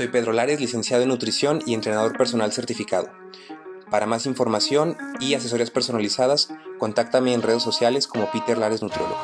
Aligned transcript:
Soy 0.00 0.08
Pedro 0.08 0.32
Lares, 0.32 0.58
licenciado 0.58 1.02
en 1.02 1.10
nutrición 1.10 1.60
y 1.66 1.74
entrenador 1.74 2.16
personal 2.16 2.50
certificado. 2.52 3.10
Para 3.90 4.06
más 4.06 4.24
información 4.24 4.96
y 5.20 5.34
asesorías 5.34 5.70
personalizadas, 5.70 6.48
contáctame 6.78 7.34
en 7.34 7.42
redes 7.42 7.62
sociales 7.62 8.06
como 8.06 8.30
Peter 8.30 8.56
Lares 8.56 8.80
Nutriólogo. 8.80 9.18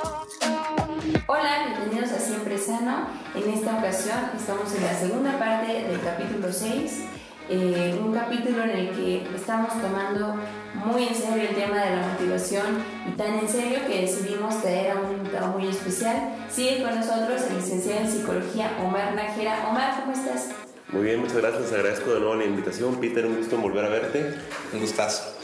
Hola, 1.28 1.78
bienvenidos 1.78 2.12
a 2.12 2.20
Siempre 2.20 2.58
Sano. 2.58 3.08
En 3.34 3.54
esta 3.54 3.78
ocasión 3.78 4.18
estamos 4.36 4.74
en 4.74 4.82
la 4.84 4.94
segunda 4.94 5.38
parte 5.38 5.72
del 5.72 5.98
capítulo 5.98 6.52
6, 6.52 7.04
eh, 7.48 7.98
un 7.98 8.12
capítulo 8.12 8.64
en 8.64 8.70
el 8.70 8.90
que 8.90 9.26
estamos 9.34 9.72
tomando 9.80 10.34
muy 10.74 11.04
en 11.04 11.14
serio 11.14 11.48
el 11.48 11.54
tema 11.54 11.84
de 11.84 11.96
la 11.96 12.06
motivación 12.08 12.84
y 13.08 13.16
tan 13.16 13.38
en 13.38 13.48
serio 13.48 13.78
que 13.86 14.02
decidimos 14.02 14.60
traer 14.60 14.90
a 14.90 15.00
un 15.00 15.16
invitado 15.16 15.58
muy 15.58 15.68
especial. 15.68 16.36
Sigue 16.50 16.82
con 16.82 16.94
nosotros 16.94 17.40
el 17.48 17.56
licenciado 17.56 18.00
en 18.02 18.10
psicología 18.12 18.76
Omar 18.84 19.14
Najera. 19.14 19.70
Omar, 19.70 20.02
¿cómo 20.02 20.12
estás? 20.12 20.65
Muy 20.90 21.02
bien, 21.02 21.20
muchas 21.20 21.38
gracias. 21.38 21.72
Agradezco 21.72 22.14
de 22.14 22.20
nuevo 22.20 22.36
la 22.36 22.44
invitación. 22.44 23.00
Peter, 23.00 23.26
un 23.26 23.36
gusto 23.36 23.56
en 23.56 23.62
volver 23.62 23.84
a 23.84 23.88
verte. 23.88 24.34
Un 24.72 24.80
gustazo. 24.80 25.34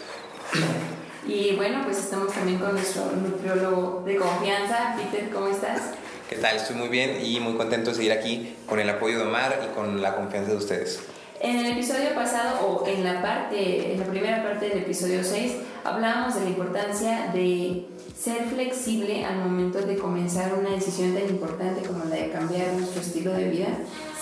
Y 1.26 1.56
bueno, 1.56 1.82
pues 1.84 1.98
estamos 1.98 2.32
también 2.32 2.58
con 2.58 2.72
nuestro 2.74 3.06
nutriólogo 3.16 4.04
de 4.06 4.16
confianza. 4.16 4.96
Peter, 4.96 5.30
¿cómo 5.30 5.48
estás? 5.48 5.80
¿Qué 6.28 6.36
tal? 6.36 6.56
Estoy 6.56 6.76
muy 6.76 6.88
bien 6.88 7.24
y 7.24 7.40
muy 7.40 7.54
contento 7.54 7.90
de 7.90 7.96
seguir 7.96 8.12
aquí 8.12 8.54
con 8.66 8.78
el 8.78 8.88
apoyo 8.88 9.18
de 9.18 9.24
Omar 9.24 9.60
y 9.68 9.74
con 9.74 10.00
la 10.00 10.14
confianza 10.14 10.52
de 10.52 10.56
ustedes. 10.58 11.00
En 11.40 11.58
el 11.58 11.72
episodio 11.72 12.14
pasado, 12.14 12.64
o 12.64 12.86
en 12.86 13.02
la 13.02 13.20
parte, 13.20 13.94
en 13.94 13.98
la 13.98 14.06
primera 14.06 14.44
parte 14.44 14.68
del 14.68 14.78
episodio 14.78 15.24
6, 15.24 15.54
hablábamos 15.82 16.36
de 16.36 16.42
la 16.42 16.50
importancia 16.50 17.32
de 17.34 17.84
ser 18.16 18.44
flexible 18.44 19.24
al 19.24 19.38
momento 19.38 19.80
de 19.80 19.96
comenzar 19.96 20.54
una 20.54 20.70
decisión 20.70 21.14
tan 21.14 21.24
importante 21.24 21.82
como 21.82 22.04
la 22.04 22.14
de 22.14 22.30
cambiar 22.30 22.74
nuestro 22.74 23.00
estilo 23.00 23.32
de 23.32 23.48
vida, 23.48 23.66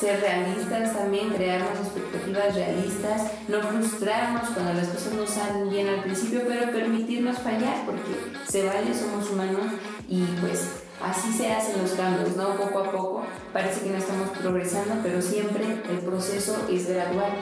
ser 0.01 0.19
realistas 0.21 0.97
también, 0.97 1.29
crearnos 1.29 1.79
expectativas 1.79 2.55
realistas, 2.55 3.33
no 3.49 3.61
frustrarnos 3.61 4.49
cuando 4.51 4.73
las 4.73 4.89
cosas 4.89 5.13
no 5.13 5.27
salen 5.27 5.69
bien 5.69 5.89
al 5.89 6.03
principio, 6.03 6.43
pero 6.49 6.73
permitirnos 6.73 7.39
fallar 7.39 7.85
porque 7.85 8.33
se 8.49 8.65
vale, 8.65 8.95
somos 8.95 9.29
humanos 9.29 9.73
y 10.09 10.25
pues 10.41 10.85
así 11.05 11.33
se 11.33 11.53
hacen 11.53 11.83
los 11.83 11.93
cambios, 11.93 12.35
¿no? 12.35 12.57
Poco 12.57 12.79
a 12.79 12.91
poco. 12.91 13.27
Parece 13.53 13.83
que 13.83 13.91
no 13.91 13.99
estamos 13.99 14.31
progresando, 14.31 14.95
pero 15.03 15.21
siempre 15.21 15.65
el 15.91 15.99
proceso 15.99 16.67
es 16.71 16.89
gradual. 16.89 17.33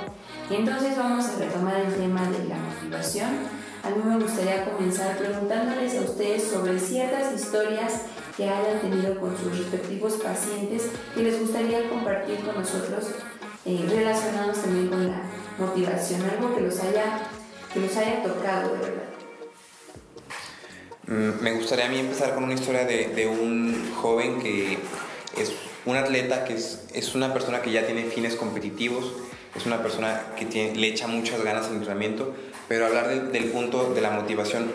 Entonces 0.51 0.99
vamos 0.99 1.27
a 1.27 1.39
retomar 1.39 1.77
el 1.77 1.95
tema 1.95 2.23
de 2.29 2.45
la 2.45 2.57
motivación. 2.57 3.29
A 3.85 3.91
mí 3.91 4.03
me 4.05 4.19
gustaría 4.19 4.65
comenzar 4.65 5.17
preguntándoles 5.17 5.97
a 5.97 6.01
ustedes 6.01 6.43
sobre 6.43 6.79
ciertas 6.81 7.33
historias 7.33 8.03
que 8.39 8.49
hayan 8.49 8.81
tenido 8.81 9.19
con 9.19 9.37
sus 9.37 9.59
respectivos 9.59 10.15
pacientes 10.15 10.91
que 11.13 11.25
les 11.25 11.41
gustaría 11.41 11.89
compartir 11.89 12.37
con 12.45 12.55
nosotros 12.55 13.07
eh, 13.67 13.85
relacionados 13.91 14.63
también 14.63 14.87
con 14.87 15.09
la 15.09 15.23
motivación, 15.59 16.23
algo 16.23 16.55
que 16.55 16.61
los 16.61 16.79
haya, 16.79 17.19
que 17.75 17.81
los 17.81 17.97
haya 17.97 18.23
tocado 18.23 18.75
de 18.75 18.79
verdad. 18.79 19.09
Mm, 21.09 21.43
me 21.43 21.53
gustaría 21.55 21.87
a 21.87 21.89
mí 21.89 21.99
empezar 21.99 22.37
con 22.37 22.45
una 22.45 22.55
historia 22.55 22.85
de, 22.85 23.09
de 23.09 23.27
un 23.27 23.93
joven 23.97 24.41
que 24.41 24.79
es 25.37 25.53
un 25.85 25.97
atleta, 25.97 26.45
que 26.45 26.55
es, 26.55 26.87
es, 26.95 27.17
una 27.17 27.33
persona 27.33 27.61
que 27.61 27.73
ya 27.73 27.87
tiene 27.87 28.05
fines 28.05 28.37
competitivos, 28.37 29.15
es 29.57 29.67
una 29.67 29.83
persona 29.83 30.23
que 30.37 30.45
tiene, 30.45 30.77
le 30.77 30.87
echa 30.87 31.09
muchas 31.09 31.43
ganas 31.43 31.67
al 31.67 31.73
entrenamiento, 31.73 32.37
pero 32.69 32.87
hablar 32.87 33.09
del, 33.09 33.33
del 33.33 33.47
punto 33.47 33.93
de 33.95 34.01
la 34.01 34.11
motivación, 34.11 34.71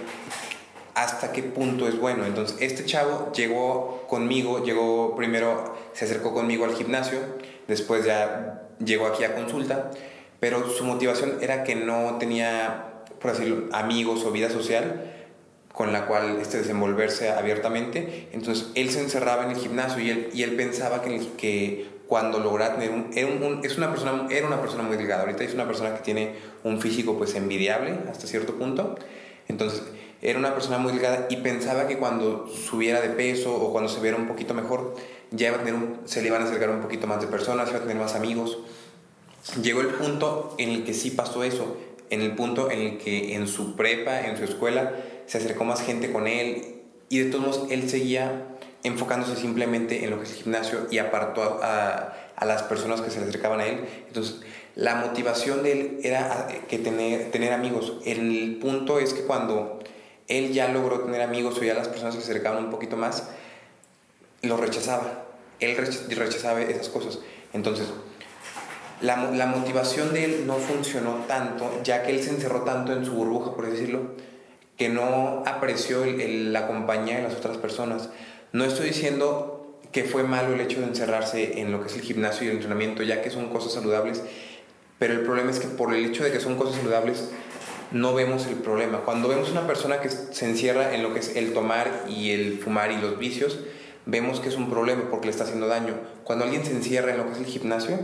hasta 0.95 1.31
qué 1.31 1.43
punto 1.43 1.87
es 1.87 1.99
bueno. 1.99 2.25
Entonces, 2.25 2.57
este 2.59 2.85
chavo 2.85 3.31
llegó 3.33 4.05
conmigo, 4.07 4.63
llegó 4.63 5.15
primero, 5.15 5.75
se 5.93 6.05
acercó 6.05 6.33
conmigo 6.33 6.65
al 6.65 6.75
gimnasio, 6.75 7.19
después 7.67 8.05
ya 8.05 8.63
llegó 8.83 9.07
aquí 9.07 9.23
a 9.23 9.35
consulta, 9.35 9.91
pero 10.39 10.69
su 10.69 10.83
motivación 10.83 11.37
era 11.41 11.63
que 11.63 11.75
no 11.75 12.17
tenía, 12.19 13.03
por 13.19 13.31
decirlo, 13.31 13.69
amigos 13.71 14.23
o 14.25 14.31
vida 14.31 14.49
social 14.49 15.09
con 15.71 15.91
la 15.91 16.05
cual 16.05 16.37
este, 16.39 16.59
desenvolverse 16.59 17.31
abiertamente. 17.31 18.29
Entonces 18.31 18.69
él 18.75 18.91
se 18.91 19.01
encerraba 19.01 19.45
en 19.45 19.51
el 19.51 19.57
gimnasio 19.57 20.01
y 20.01 20.09
él, 20.09 20.29
y 20.33 20.43
él 20.43 20.55
pensaba 20.55 21.01
que, 21.01 21.19
que 21.37 21.87
cuando 22.07 22.39
lograra 22.39 22.75
tener 22.75 22.91
un, 22.91 23.09
era, 23.15 23.27
un, 23.27 23.61
es 23.63 23.77
una 23.77 23.89
persona, 23.89 24.27
era 24.29 24.45
una 24.45 24.61
persona 24.61 24.83
muy 24.83 24.97
delgada, 24.97 25.23
ahorita 25.23 25.43
es 25.43 25.55
una 25.55 25.65
persona 25.65 25.95
que 25.95 26.01
tiene 26.03 26.35
un 26.63 26.79
físico 26.79 27.17
pues 27.17 27.33
envidiable 27.33 27.97
hasta 28.11 28.27
cierto 28.27 28.55
punto. 28.55 28.95
Entonces 29.47 29.81
era 30.23 30.39
una 30.39 30.53
persona 30.53 30.77
muy 30.77 30.93
delgada 30.93 31.27
y 31.29 31.37
pensaba 31.37 31.85
que 31.85 31.97
cuando 31.97 32.47
subiera 32.47 33.01
de 33.01 33.09
peso 33.09 33.53
o 33.53 33.73
cuando 33.73 33.89
se 33.89 33.99
viera 33.99 34.15
un 34.15 34.25
poquito 34.25 34.53
mejor, 34.53 34.95
ya 35.31 35.49
iba 35.49 35.57
a 35.57 35.59
tener 35.59 35.75
un, 35.75 35.99
se 36.05 36.21
le 36.21 36.29
iban 36.29 36.41
a 36.41 36.45
acercar 36.45 36.69
un 36.69 36.79
poquito 36.79 37.07
más 37.07 37.19
de 37.19 37.27
personas, 37.27 37.69
iba 37.69 37.79
a 37.79 37.81
tener 37.81 37.97
más 37.97 38.15
amigos. 38.15 38.59
Llegó 39.61 39.81
el 39.81 39.87
punto 39.87 40.55
en 40.57 40.69
el 40.69 40.85
que 40.85 40.93
sí 40.93 41.11
pasó 41.11 41.43
eso, 41.43 41.75
en 42.09 42.21
el 42.21 42.35
punto 42.35 42.71
en 42.71 42.79
el 42.79 42.97
que 42.99 43.35
en 43.35 43.47
su 43.47 43.75
prepa, 43.75 44.21
en 44.21 44.37
su 44.37 44.45
escuela, 44.45 44.93
se 45.25 45.39
acercó 45.39 45.65
más 45.65 45.81
gente 45.81 46.13
con 46.13 46.27
él 46.27 46.83
y 47.09 47.19
de 47.19 47.29
todos 47.29 47.45
modos 47.45 47.67
él 47.69 47.89
seguía 47.89 48.47
enfocándose 48.83 49.35
simplemente 49.35 50.05
en 50.05 50.11
lo 50.11 50.19
que 50.19 50.23
es 50.23 50.31
el 50.31 50.37
gimnasio 50.43 50.87
y 50.89 50.99
apartó 50.99 51.59
a, 51.61 52.13
a, 52.35 52.45
las 52.45 52.63
personas 52.63 53.01
que 53.01 53.11
se 53.11 53.19
le 53.19 53.27
acercaban 53.27 53.59
a 53.59 53.65
él. 53.65 53.81
Entonces, 54.07 54.41
la 54.75 54.95
motivación 54.95 55.63
de 55.63 55.71
él 55.71 55.99
era 56.03 56.47
que 56.69 56.79
tener, 56.79 57.31
tener 57.31 57.51
amigos. 57.53 57.93
El 58.05 58.57
punto 58.61 58.99
es 58.99 59.13
que 59.13 59.23
cuando 59.23 59.79
él 60.27 60.53
ya 60.53 60.69
logró 60.69 61.01
tener 61.01 61.21
amigos 61.21 61.57
o 61.57 61.63
ya 61.63 61.73
las 61.73 61.87
personas 61.87 62.15
se 62.15 62.21
acercaban 62.21 62.65
un 62.65 62.71
poquito 62.71 62.97
más, 62.97 63.29
lo 64.41 64.57
rechazaba. 64.57 65.25
Él 65.59 65.75
rechazaba 65.77 66.61
esas 66.61 66.89
cosas. 66.89 67.19
Entonces, 67.53 67.87
la, 69.01 69.31
la 69.31 69.45
motivación 69.47 70.13
de 70.13 70.25
él 70.25 70.47
no 70.47 70.55
funcionó 70.55 71.25
tanto, 71.27 71.81
ya 71.83 72.03
que 72.03 72.11
él 72.11 72.23
se 72.23 72.31
encerró 72.31 72.61
tanto 72.61 72.93
en 72.93 73.05
su 73.05 73.13
burbuja, 73.13 73.53
por 73.53 73.69
decirlo, 73.69 74.11
que 74.77 74.89
no 74.89 75.43
apreció 75.45 76.03
el, 76.03 76.19
el, 76.19 76.53
la 76.53 76.67
compañía 76.67 77.17
de 77.17 77.23
las 77.23 77.35
otras 77.35 77.57
personas. 77.57 78.09
No 78.51 78.65
estoy 78.65 78.87
diciendo 78.87 79.79
que 79.91 80.03
fue 80.03 80.23
malo 80.23 80.53
el 80.53 80.61
hecho 80.61 80.79
de 80.79 80.87
encerrarse 80.87 81.59
en 81.59 81.71
lo 81.71 81.81
que 81.81 81.87
es 81.87 81.95
el 81.95 82.01
gimnasio 82.01 82.45
y 82.45 82.49
el 82.49 82.55
entrenamiento, 82.55 83.03
ya 83.03 83.21
que 83.21 83.29
son 83.29 83.49
cosas 83.49 83.73
saludables, 83.73 84.23
pero 84.97 85.13
el 85.13 85.21
problema 85.21 85.51
es 85.51 85.59
que 85.59 85.67
por 85.67 85.93
el 85.93 86.05
hecho 86.05 86.23
de 86.23 86.31
que 86.31 86.39
son 86.39 86.55
cosas 86.55 86.77
saludables, 86.77 87.29
no 87.91 88.13
vemos 88.13 88.47
el 88.47 88.55
problema. 88.55 88.99
Cuando 88.99 89.27
vemos 89.27 89.51
una 89.51 89.67
persona 89.67 90.01
que 90.01 90.09
se 90.09 90.45
encierra 90.49 90.95
en 90.95 91.03
lo 91.03 91.13
que 91.13 91.19
es 91.19 91.35
el 91.35 91.53
tomar 91.53 92.05
y 92.07 92.31
el 92.31 92.59
fumar 92.59 92.91
y 92.91 92.97
los 92.97 93.17
vicios, 93.19 93.59
vemos 94.05 94.39
que 94.39 94.49
es 94.49 94.55
un 94.55 94.69
problema 94.69 95.09
porque 95.09 95.27
le 95.27 95.31
está 95.31 95.43
haciendo 95.43 95.67
daño. 95.67 95.95
Cuando 96.23 96.45
alguien 96.45 96.65
se 96.65 96.71
encierra 96.71 97.11
en 97.11 97.17
lo 97.17 97.25
que 97.25 97.33
es 97.33 97.37
el 97.39 97.45
gimnasio, 97.45 97.99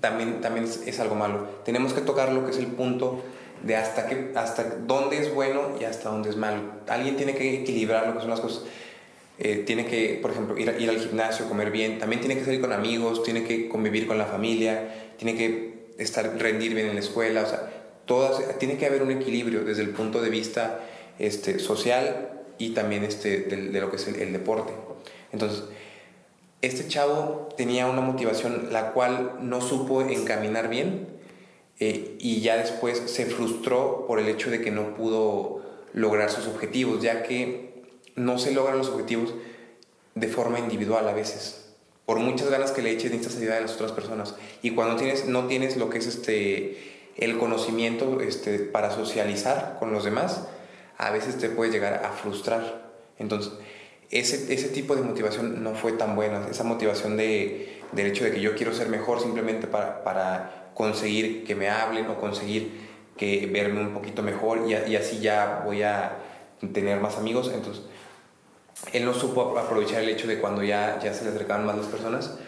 también, 0.00 0.40
también 0.40 0.64
es, 0.64 1.00
algo 1.00 1.14
malo. 1.14 1.46
Tenemos 1.64 1.92
que 1.92 2.00
tocar 2.00 2.32
lo 2.32 2.44
que 2.44 2.52
es 2.52 2.58
el 2.58 2.68
punto 2.68 3.22
de 3.62 3.76
hasta, 3.76 4.06
qué, 4.06 4.32
hasta 4.34 4.64
dónde 4.86 5.18
es 5.18 5.34
bueno 5.34 5.76
y 5.78 5.84
hasta 5.84 6.08
dónde 6.08 6.30
es 6.30 6.36
malo. 6.36 6.62
Alguien 6.88 7.16
tiene 7.16 7.34
que 7.34 7.60
equilibrar 7.60 8.06
lo 8.06 8.14
que 8.14 8.20
son 8.20 8.30
las 8.30 8.40
cosas. 8.40 8.64
Eh, 9.38 9.62
tiene 9.66 9.86
que, 9.86 10.18
por 10.20 10.30
ejemplo, 10.30 10.56
ir, 10.58 10.74
ir, 10.78 10.90
al 10.90 10.98
gimnasio, 10.98 11.48
comer 11.48 11.70
bien, 11.70 11.98
también 11.98 12.20
tiene 12.20 12.36
que 12.36 12.44
salir 12.44 12.60
con 12.60 12.72
amigos, 12.72 13.22
tiene 13.22 13.44
que 13.44 13.68
convivir 13.68 14.06
con 14.06 14.18
la 14.18 14.26
familia, 14.26 15.14
tiene 15.16 15.34
que 15.34 15.94
estar, 15.98 16.36
rendir 16.38 16.74
bien 16.74 16.88
en 16.88 16.94
la 16.94 17.00
escuela, 17.00 17.42
o 17.42 17.46
sea, 17.46 17.79
todas, 18.10 18.58
tiene 18.58 18.76
que 18.76 18.86
haber 18.86 19.04
un 19.04 19.12
equilibrio 19.12 19.62
desde 19.62 19.82
el 19.82 19.90
punto 19.90 20.20
de 20.20 20.30
vista 20.30 20.80
este, 21.20 21.60
social 21.60 22.42
y 22.58 22.70
también 22.70 23.04
este, 23.04 23.42
de, 23.42 23.80
lo 23.80 23.88
que 23.88 23.98
es 23.98 24.08
el, 24.08 24.16
el 24.16 24.32
deporte. 24.32 24.72
Entonces, 25.30 25.62
este 26.60 26.88
chavo 26.88 27.48
tenía 27.56 27.86
una 27.86 28.00
motivación 28.00 28.70
la 28.72 28.90
cual 28.90 29.38
no 29.42 29.60
supo 29.60 30.02
encaminar 30.02 30.68
bien, 30.68 31.06
eh, 31.78 32.16
y 32.18 32.40
ya 32.40 32.56
después 32.56 33.00
se 33.06 33.26
frustró 33.26 34.06
por 34.08 34.18
el 34.18 34.26
hecho 34.26 34.50
de 34.50 34.60
que 34.60 34.72
no 34.72 34.96
pudo 34.96 35.62
lograr 35.92 36.30
sus 36.30 36.48
objetivos, 36.48 37.00
ya 37.00 37.22
que 37.22 37.84
no 38.16 38.40
se 38.40 38.50
logran 38.50 38.76
los 38.76 38.88
objetivos 38.88 39.34
de 40.16 40.26
forma 40.26 40.58
individual 40.58 41.08
a 41.08 41.12
veces. 41.12 41.70
Por 42.06 42.18
muchas 42.18 42.50
ganas 42.50 42.72
que 42.72 42.82
le 42.82 42.90
eches 42.90 43.12
necesitas 43.12 43.40
ayuda 43.40 43.54
de 43.54 43.60
las 43.60 43.74
otras 43.74 43.92
personas. 43.92 44.34
Y 44.62 44.72
cuando 44.72 44.96
tienes, 44.96 45.26
no 45.26 45.46
tienes 45.46 45.76
lo 45.76 45.90
que 45.90 45.98
es 45.98 46.08
este, 46.08 46.99
el 47.20 47.38
conocimiento 47.38 48.20
este, 48.20 48.58
para 48.58 48.90
socializar 48.90 49.76
con 49.78 49.92
los 49.92 50.04
demás, 50.04 50.48
a 50.98 51.10
veces 51.10 51.38
te 51.38 51.48
puede 51.48 51.70
llegar 51.70 52.02
a 52.04 52.10
frustrar. 52.10 52.90
Entonces, 53.18 53.52
ese, 54.10 54.52
ese 54.52 54.68
tipo 54.68 54.96
de 54.96 55.02
motivación 55.02 55.62
no 55.62 55.74
fue 55.74 55.92
tan 55.92 56.16
buena. 56.16 56.46
Esa 56.50 56.64
motivación 56.64 57.16
de, 57.16 57.80
del 57.92 58.06
hecho 58.06 58.24
de 58.24 58.32
que 58.32 58.40
yo 58.40 58.54
quiero 58.54 58.72
ser 58.72 58.88
mejor 58.88 59.20
simplemente 59.20 59.66
para, 59.66 60.02
para 60.02 60.70
conseguir 60.74 61.44
que 61.44 61.54
me 61.54 61.68
hablen 61.68 62.06
o 62.08 62.18
conseguir 62.18 62.88
que 63.16 63.46
verme 63.46 63.80
un 63.80 63.92
poquito 63.92 64.22
mejor 64.22 64.64
y, 64.66 64.72
y, 64.90 64.96
así 64.96 65.20
ya 65.20 65.62
voy 65.64 65.82
a 65.82 66.16
tener 66.72 67.00
más 67.00 67.18
amigos. 67.18 67.50
Entonces, 67.54 67.84
él 68.92 69.04
no 69.04 69.12
supo 69.12 69.58
aprovechar 69.58 70.02
el 70.02 70.08
hecho 70.08 70.26
de 70.26 70.38
cuando 70.38 70.62
ya, 70.62 70.98
ya 71.02 71.12
se 71.12 71.24
le 71.24 71.30
acercaban 71.30 71.66
más 71.66 71.76
las 71.76 71.86
personas 71.86 72.38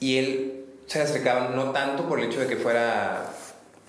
y 0.00 0.18
él 0.18 0.64
se 0.86 0.98
le 0.98 1.04
acercaban 1.04 1.54
no 1.54 1.70
tanto 1.70 2.08
por 2.08 2.18
el 2.18 2.26
hecho 2.26 2.40
de 2.40 2.48
que 2.48 2.56
fuera, 2.56 3.31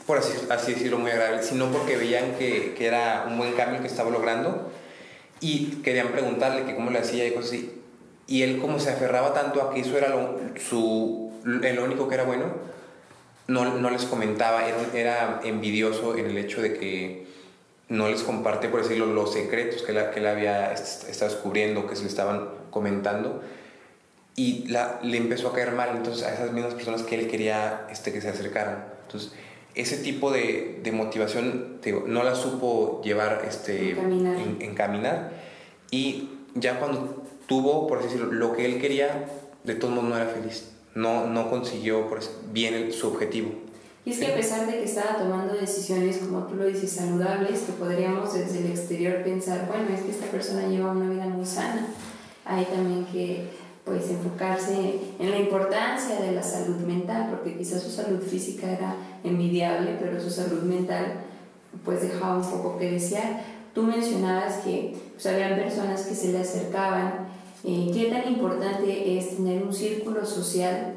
por 0.06 0.18
así, 0.18 0.34
así 0.50 0.74
decirlo, 0.74 1.00
muy 1.00 1.12
agradable, 1.12 1.44
sino 1.44 1.72
porque 1.72 1.98
veían 1.98 2.36
que, 2.38 2.74
que 2.78 2.88
era 2.88 3.26
un 3.28 3.38
buen 3.38 3.54
cambio 3.54 3.82
que 3.82 3.88
estaba 3.88 4.10
logrando 4.10 4.72
y 5.40 5.82
querían 5.84 6.10
preguntarle 6.10 6.66
que 6.66 6.76
cómo 6.76 6.90
le 6.90 7.00
hacía 7.00 7.28
y 7.28 7.32
cosas 7.32 7.52
así. 7.52 7.82
Y 8.28 8.44
él 8.44 8.60
como 8.60 8.80
se 8.80 8.90
aferraba 8.90 9.34
tanto 9.34 9.62
a 9.62 9.74
que 9.74 9.82
eso 9.82 9.98
era 9.98 10.10
lo, 10.10 10.40
su, 10.56 11.32
el 11.62 11.80
único 11.80 12.08
que 12.08 12.16
era 12.16 12.24
bueno, 12.24 12.46
no, 13.48 13.78
no 13.78 13.90
les 13.90 14.06
comentaba, 14.06 14.66
era, 14.66 14.78
era, 14.94 15.42
envidioso 15.44 16.18
en 16.18 16.28
el 16.28 16.38
hecho 16.38 16.62
de 16.62 16.74
que 16.78 17.28
no 17.90 18.08
les 18.08 18.24
comparte, 18.24 18.70
por 18.70 18.82
decirlo, 18.82 19.06
los 19.06 19.34
secretos 19.34 19.82
que, 19.82 19.92
la, 19.92 20.12
que 20.12 20.20
él 20.20 20.28
había 20.28 20.72
estado 20.72 21.32
descubriendo, 21.32 21.86
que 21.88 21.96
se 21.96 22.04
le 22.04 22.10
estaban 22.10 22.50
comentando. 22.70 23.44
Y 24.36 24.68
la, 24.70 25.00
le 25.04 25.18
empezó 25.18 25.50
a 25.50 25.54
caer 25.54 25.74
mal 25.74 25.90
entonces 25.96 26.24
a 26.24 26.34
esas 26.34 26.52
mismas 26.54 26.74
personas 26.74 27.04
que 27.04 27.16
él 27.16 27.28
quería 27.28 27.86
este, 27.92 28.12
que 28.14 28.22
se 28.22 28.30
acercaran. 28.30 28.86
Entonces, 29.04 29.34
ese 29.76 29.98
tipo 29.98 30.32
de, 30.32 30.80
de 30.84 30.92
motivación 30.92 31.78
digo, 31.84 32.04
no 32.08 32.24
la 32.24 32.36
supo 32.36 33.02
llevar 33.04 33.44
este, 33.48 33.92
Encaminar. 33.92 34.36
En, 34.38 34.62
encaminar. 34.62 35.32
Y 35.92 36.30
ya 36.56 36.80
cuando 36.80 37.24
tuvo, 37.48 37.88
por 37.88 38.00
así 38.00 38.08
decirlo, 38.08 38.32
lo 38.32 38.54
que 38.54 38.66
él 38.66 38.80
quería, 38.80 39.26
de 39.64 39.76
todos 39.76 39.94
modos 39.94 40.10
no 40.10 40.16
era 40.18 40.28
feliz. 40.28 40.70
No, 40.96 41.26
no 41.28 41.50
consiguió 41.50 42.08
por 42.08 42.20
así- 42.20 42.30
bien 42.52 42.74
el- 42.76 42.94
su 42.94 43.08
objetivo. 43.08 43.52
Y 44.06 44.12
es 44.12 44.20
que 44.20 44.28
a 44.28 44.36
pesar 44.36 44.68
de 44.68 44.74
que 44.74 44.84
estaba 44.84 45.18
tomando 45.18 45.54
decisiones, 45.56 46.18
como 46.18 46.44
tú 46.46 46.56
lo 46.56 46.66
dices, 46.66 46.92
saludables, 46.92 47.62
que 47.62 47.72
podríamos 47.72 48.34
desde 48.34 48.60
el 48.60 48.68
exterior 48.68 49.24
pensar, 49.24 49.66
bueno, 49.68 49.86
es 49.96 50.02
que 50.02 50.12
esta 50.12 50.26
persona 50.28 50.68
lleva 50.68 50.92
una 50.92 51.10
vida 51.10 51.26
muy 51.26 51.46
sana. 51.46 51.88
Hay 52.46 52.66
también 52.66 53.06
que 53.06 53.48
pues 53.86 54.10
enfocarse 54.10 55.00
en 55.20 55.32
la 55.32 55.40
importancia 55.40 56.20
de 56.22 56.32
la 56.32 56.44
salud 56.44 56.78
mental, 56.78 57.28
porque 57.30 57.58
quizás 57.58 57.84
su 57.84 57.90
salud 57.90 58.22
física 58.22 58.72
era 58.72 58.96
envidiable, 59.24 59.98
pero 60.00 60.22
su 60.22 60.30
salud 60.30 60.62
mental 60.64 61.22
pues 61.84 62.02
dejaba 62.02 62.38
un 62.38 62.50
poco 62.50 62.78
que 62.78 62.92
desear. 62.92 63.44
Tú 63.74 63.84
mencionabas 63.84 64.58
que 64.58 64.96
pues, 65.14 65.26
personas 65.26 66.04
que 66.04 66.16
se 66.16 66.32
le 66.32 66.40
acercaban. 66.40 67.28
Eh, 67.64 67.92
¿Qué 67.94 68.06
tan 68.06 68.32
importante 68.32 69.18
es 69.18 69.38
tener 69.38 69.64
un 69.64 69.74
círculo 69.74 70.26
social 70.26 70.94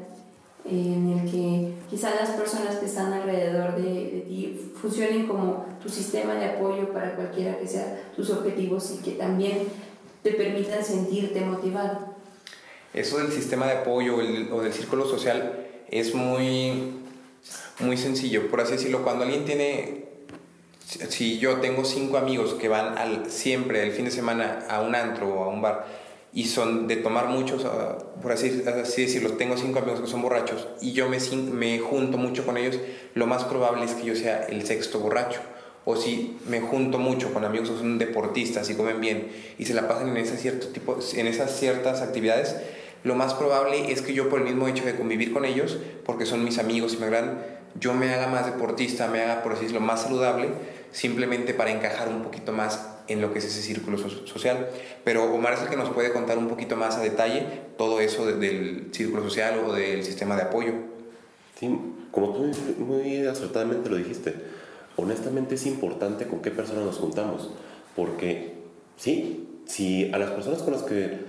en 0.69 1.17
el 1.17 1.31
que 1.31 1.73
quizás 1.89 2.13
las 2.19 2.31
personas 2.31 2.75
que 2.75 2.85
están 2.85 3.13
alrededor 3.13 3.75
de, 3.75 3.83
de, 3.83 4.23
ti 4.27 4.71
funcionen 4.79 5.27
como 5.27 5.65
tu 5.81 5.87
sistema 5.87 6.35
de 6.35 6.45
apoyo 6.45 6.91
para 6.91 7.15
cualquiera 7.15 7.57
que 7.57 7.67
sea 7.67 8.01
tus 8.15 8.29
objetivos 8.29 8.95
y 8.99 9.03
que 9.03 9.11
también 9.11 9.59
te 10.23 10.31
permitan 10.31 10.83
sentirte 10.83 11.41
motivado. 11.41 12.06
Eso 12.93 13.17
del 13.17 13.31
sistema 13.31 13.67
de 13.67 13.73
apoyo 13.73 14.21
el, 14.21 14.49
o 14.51 14.61
del 14.61 14.73
círculo 14.73 15.05
social 15.05 15.67
es 15.89 16.13
muy, 16.13 16.93
muy 17.79 17.97
sencillo. 17.97 18.49
Por 18.49 18.61
así 18.61 18.73
decirlo, 18.73 19.03
cuando 19.03 19.23
alguien 19.23 19.45
tiene, 19.45 20.05
si 21.09 21.39
yo 21.39 21.57
tengo 21.57 21.85
cinco 21.85 22.17
amigos 22.17 22.55
que 22.55 22.69
van 22.69 22.97
al, 22.97 23.29
siempre 23.29 23.83
el 23.83 23.91
fin 23.91 24.05
de 24.05 24.11
semana 24.11 24.65
a 24.69 24.81
un 24.81 24.95
antro 24.95 25.27
o 25.27 25.43
a 25.43 25.47
un 25.47 25.61
bar 25.61 25.85
y 26.33 26.45
son 26.45 26.87
de 26.87 26.97
tomar 26.97 27.27
muchos, 27.27 27.63
uh, 27.63 28.21
por 28.21 28.31
así, 28.31 28.63
así, 28.67 29.03
decirlo, 29.03 29.33
tengo 29.33 29.57
cinco 29.57 29.79
amigos 29.79 30.01
que 30.01 30.07
son 30.07 30.21
borrachos 30.21 30.67
y 30.81 30.91
yo 30.91 31.09
me, 31.09 31.17
me 31.51 31.79
junto 31.79 32.17
mucho 32.17 32.45
con 32.45 32.57
ellos, 32.57 32.79
lo 33.15 33.27
más 33.27 33.43
probable 33.45 33.85
es 33.85 33.93
que 33.93 34.05
yo 34.05 34.15
sea 34.15 34.45
el 34.47 34.65
sexto 34.65 34.99
borracho. 34.99 35.39
O 35.89 35.95
si 35.95 36.37
me 36.45 36.59
junto 36.59 36.99
mucho 36.99 37.33
con 37.33 37.45
amigos 37.45 37.69
que 37.69 37.77
son 37.77 37.97
deportistas 37.97 38.69
y 38.69 38.75
comen 38.75 38.99
bien 38.99 39.31
y 39.57 39.63
se 39.63 39.73
la 39.73 39.87
pasan 39.87 40.09
en, 40.09 40.17
ese 40.17 40.35
cierto 40.35 40.67
tipo, 40.67 40.99
en 41.15 41.27
esas 41.27 41.57
ciertas 41.57 42.01
actividades, 42.01 42.57
lo 43.07 43.15
más 43.15 43.33
probable 43.33 43.91
es 43.91 44.01
que 44.01 44.13
yo 44.13 44.29
por 44.29 44.39
el 44.39 44.45
mismo 44.45 44.67
hecho 44.67 44.85
de 44.85 44.95
convivir 44.95 45.33
con 45.33 45.45
ellos, 45.45 45.77
porque 46.05 46.25
son 46.25 46.43
mis 46.43 46.59
amigos 46.59 46.93
y 46.93 46.97
me 46.97 47.05
agradan, 47.05 47.41
yo 47.79 47.93
me 47.93 48.13
haga 48.13 48.27
más 48.27 48.45
deportista, 48.45 49.07
me 49.07 49.21
haga, 49.21 49.41
por 49.43 49.53
decirlo, 49.53 49.79
más 49.79 50.03
saludable, 50.03 50.49
simplemente 50.91 51.53
para 51.53 51.71
encajar 51.71 52.09
un 52.09 52.23
poquito 52.23 52.51
más 52.51 52.87
en 53.07 53.21
lo 53.21 53.31
que 53.31 53.39
es 53.39 53.45
ese 53.45 53.61
círculo 53.61 53.97
so 53.97 54.09
social. 54.27 54.67
Pero 55.03 55.33
Omar 55.33 55.53
es 55.53 55.61
el 55.61 55.69
que 55.69 55.77
nos 55.77 55.89
puede 55.89 56.11
contar 56.11 56.37
un 56.37 56.47
poquito 56.47 56.75
más 56.75 56.97
a 56.97 57.01
detalle 57.01 57.45
todo 57.77 58.01
eso 58.01 58.25
de, 58.25 58.35
del 58.35 58.89
círculo 58.91 59.23
social 59.23 59.63
o 59.65 59.73
del 59.73 60.03
sistema 60.03 60.35
de 60.35 60.43
apoyo. 60.43 60.73
Sí, 61.59 61.75
como 62.11 62.33
tú 62.33 62.51
muy 62.79 63.25
acertadamente 63.25 63.89
lo 63.89 63.95
dijiste, 63.95 64.35
honestamente 64.95 65.55
es 65.55 65.65
importante 65.65 66.27
con 66.27 66.41
qué 66.41 66.51
personas 66.51 66.83
nos 66.83 66.97
juntamos, 66.97 67.51
porque 67.95 68.53
sí, 68.97 69.47
si 69.65 70.11
a 70.11 70.17
las 70.17 70.31
personas 70.31 70.61
con 70.61 70.73
las 70.73 70.83
que 70.83 71.26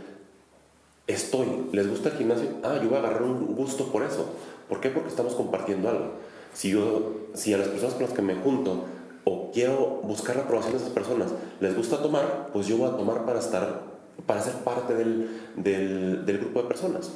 estoy 1.09 1.47
les 1.73 1.89
gusta 1.89 2.11
el 2.11 2.17
gimnasio, 2.17 2.49
ah, 2.63 2.79
yo 2.81 2.89
voy 2.89 2.97
a 2.97 3.01
agarrar 3.01 3.23
un 3.23 3.57
gusto 3.57 3.91
por 3.91 4.05
eso. 4.05 4.27
¿Por 4.69 4.81
qué? 4.81 4.91
Porque 4.91 5.09
estamos 5.09 5.35
compartiendo 5.35 5.89
algo. 5.89 6.13
Si, 6.55 6.71
yo, 6.71 7.29
si 7.35 7.53
a 7.55 7.59
las 7.59 7.69
personas 7.69 7.95
con 7.95 8.05
las 8.05 8.13
que 8.13 8.23
me 8.23 8.37
junto 8.37 8.85
o 9.25 9.51
quiero 9.51 10.01
buscar 10.05 10.37
la 10.37 10.43
aprobación 10.43 10.75
de 10.75 10.79
esas 10.79 10.93
personas 10.93 11.31
les 11.61 11.75
gusta 11.75 12.03
tomar, 12.03 12.51
pues 12.53 12.67
yo 12.67 12.77
voy 12.77 12.89
a 12.89 12.97
tomar 12.97 13.25
para 13.25 13.41
estar, 13.41 13.83
para 14.27 14.43
ser 14.43 14.55
parte 14.65 14.95
del, 14.95 15.31
del, 15.57 16.27
del 16.27 16.39
grupo 16.39 16.63
de 16.63 16.69
personas. 16.69 17.11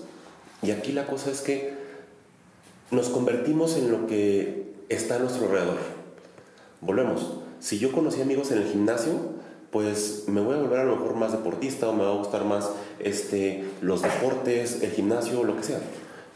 Y 0.63 0.71
aquí 0.71 0.93
la 0.93 1.07
cosa 1.07 1.31
es 1.31 1.41
que 1.41 1.75
nos 2.91 3.09
convertimos 3.09 3.77
en 3.77 3.91
lo 3.91 4.07
que 4.07 4.75
está 4.89 5.17
a 5.17 5.19
nuestro 5.19 5.47
alrededor. 5.47 5.79
Volvemos. 6.81 7.33
Si 7.61 7.79
yo 7.79 7.93
conocí 7.93 8.21
amigos 8.21 8.51
en 8.53 8.59
el 8.59 8.69
gimnasio, 8.69 9.13
pues 9.73 10.25
me 10.29 10.43
voy 10.43 10.55
a 10.55 10.59
volver 10.59 10.81
a 10.81 10.85
lo 10.85 10.97
mejor 10.97 11.15
más 11.17 11.33
deportista 11.33 11.89
o 11.89 11.95
me 11.95 12.05
va 12.05 12.11
a 12.11 12.17
gustar 12.17 12.45
más 12.45 12.71
este, 12.99 13.65
los 13.81 14.03
deportes, 14.03 14.83
el 14.83 14.91
gimnasio, 14.93 15.43
lo 15.45 15.57
que 15.57 15.63
sea. 15.63 15.81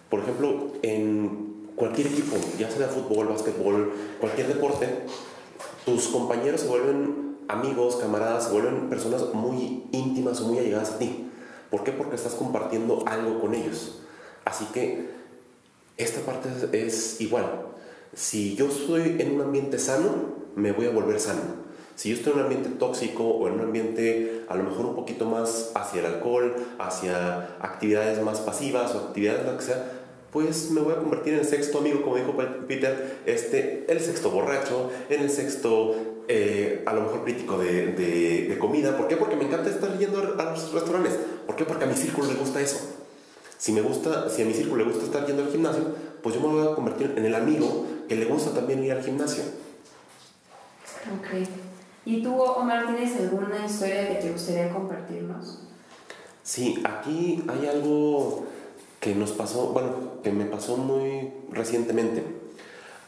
Por 0.08 0.20
ejemplo, 0.20 0.72
en 0.82 1.68
cualquier 1.76 2.06
equipo, 2.06 2.36
ya 2.58 2.70
sea 2.70 2.88
fútbol, 2.88 3.28
básquetbol, 3.28 3.92
cualquier 4.20 4.48
deporte, 4.48 4.88
tus 5.84 6.08
compañeros 6.08 6.62
se 6.62 6.68
vuelven 6.68 7.36
amigos, 7.48 7.96
camaradas, 7.96 8.44
se 8.44 8.52
vuelven 8.52 8.88
personas 8.88 9.22
muy 9.34 9.84
íntimas 9.92 10.40
o 10.40 10.48
muy 10.48 10.58
allegadas 10.58 10.92
a 10.92 10.98
ti. 10.98 11.28
¿Por 11.70 11.84
qué? 11.84 11.92
Porque 11.92 12.16
estás 12.16 12.34
compartiendo 12.34 13.04
algo 13.06 13.38
con 13.38 13.54
ellos. 13.54 14.00
Así 14.46 14.64
que 14.72 15.10
esta 15.98 16.20
parte 16.20 16.48
es 16.72 17.20
igual. 17.20 17.66
Si 18.14 18.56
yo 18.56 18.68
estoy 18.68 19.16
en 19.18 19.34
un 19.34 19.42
ambiente 19.42 19.78
sano, 19.78 20.36
me 20.54 20.72
voy 20.72 20.86
a 20.86 20.90
volver 20.90 21.20
sano. 21.20 21.65
Si 21.96 22.10
yo 22.10 22.14
estoy 22.14 22.34
en 22.34 22.38
un 22.40 22.44
ambiente 22.44 22.68
tóxico 22.78 23.24
o 23.24 23.48
en 23.48 23.54
un 23.54 23.60
ambiente 23.62 24.44
a 24.48 24.54
lo 24.54 24.64
mejor 24.64 24.86
un 24.86 24.94
poquito 24.94 25.24
más 25.24 25.72
hacia 25.74 26.00
el 26.00 26.06
alcohol, 26.06 26.54
hacia 26.78 27.56
actividades 27.60 28.22
más 28.22 28.40
pasivas 28.40 28.94
o 28.94 28.98
actividades 28.98 29.46
lo 29.46 29.56
que 29.56 29.64
sea, 29.64 29.90
pues 30.30 30.70
me 30.70 30.82
voy 30.82 30.92
a 30.92 30.98
convertir 30.98 31.32
en 31.32 31.40
el 31.40 31.46
sexto 31.46 31.78
amigo, 31.78 32.02
como 32.02 32.16
dijo 32.16 32.34
Peter, 32.68 33.20
este, 33.24 33.86
el 33.88 34.00
sexto 34.00 34.30
borracho, 34.30 34.90
en 35.08 35.22
el 35.22 35.30
sexto, 35.30 35.94
eh, 36.28 36.82
a 36.84 36.92
lo 36.92 37.00
mejor 37.00 37.24
crítico 37.24 37.56
de, 37.56 37.92
de, 37.92 38.58
comida. 38.58 38.98
¿Por 38.98 39.08
qué? 39.08 39.16
Porque 39.16 39.34
me 39.34 39.44
encanta 39.44 39.70
estar 39.70 39.96
yendo 39.98 40.18
a 40.38 40.44
los 40.50 40.72
restaurantes. 40.72 41.18
¿Por 41.46 41.56
qué? 41.56 41.64
Porque 41.64 41.84
a 41.84 41.86
mi 41.86 41.94
círculo 41.94 42.28
le 42.28 42.34
gusta 42.34 42.60
eso. 42.60 42.76
Si, 43.56 43.72
me 43.72 43.80
gusta, 43.80 44.28
si 44.28 44.42
a 44.42 44.44
mi 44.44 44.52
círculo 44.52 44.84
le 44.84 44.90
gusta 44.90 45.06
estar 45.06 45.26
yendo 45.26 45.42
al 45.42 45.50
gimnasio, 45.50 45.84
pues 46.22 46.34
yo 46.34 46.42
me 46.42 46.48
voy 46.48 46.68
a 46.70 46.74
convertir 46.74 47.14
en 47.16 47.24
el 47.24 47.34
amigo 47.34 47.86
que 48.06 48.16
le 48.16 48.26
gusta 48.26 48.50
también 48.52 48.84
ir 48.84 48.92
al 48.92 49.02
gimnasio. 49.02 49.44
Ok. 51.18 51.48
¿Y 52.06 52.22
tú, 52.22 52.40
Omar, 52.40 52.86
tienes 52.86 53.16
alguna 53.18 53.66
historia 53.66 54.08
que 54.08 54.14
te 54.14 54.30
gustaría 54.30 54.72
compartirnos? 54.72 55.58
Sí, 56.44 56.80
aquí 56.84 57.42
hay 57.48 57.66
algo 57.66 58.44
que 59.00 59.16
nos 59.16 59.32
pasó, 59.32 59.70
bueno, 59.70 60.22
que 60.22 60.30
me 60.30 60.44
pasó 60.44 60.76
muy 60.76 61.32
recientemente. 61.50 62.22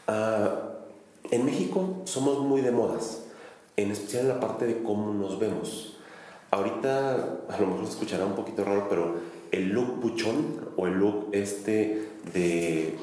Uh, 0.05 1.31
en 1.31 1.45
México 1.45 2.01
somos 2.03 2.39
muy 2.39 2.59
de 2.59 2.71
modas, 2.71 3.23
en 3.77 3.91
especial 3.91 4.23
en 4.23 4.29
la 4.29 4.39
parte 4.41 4.65
de 4.65 4.83
cómo 4.83 5.13
nos 5.13 5.39
vemos. 5.39 5.97
Ahorita 6.51 7.15
a 7.47 7.57
lo 7.57 7.67
mejor 7.67 7.85
se 7.85 7.91
escuchará 7.91 8.25
un 8.25 8.35
poquito 8.35 8.65
raro, 8.65 8.87
pero 8.89 9.15
el 9.51 9.69
look 9.69 10.01
buchón 10.01 10.71
o 10.75 10.87
el 10.87 10.95
look 10.95 11.29
este 11.31 12.09
de 12.33 12.97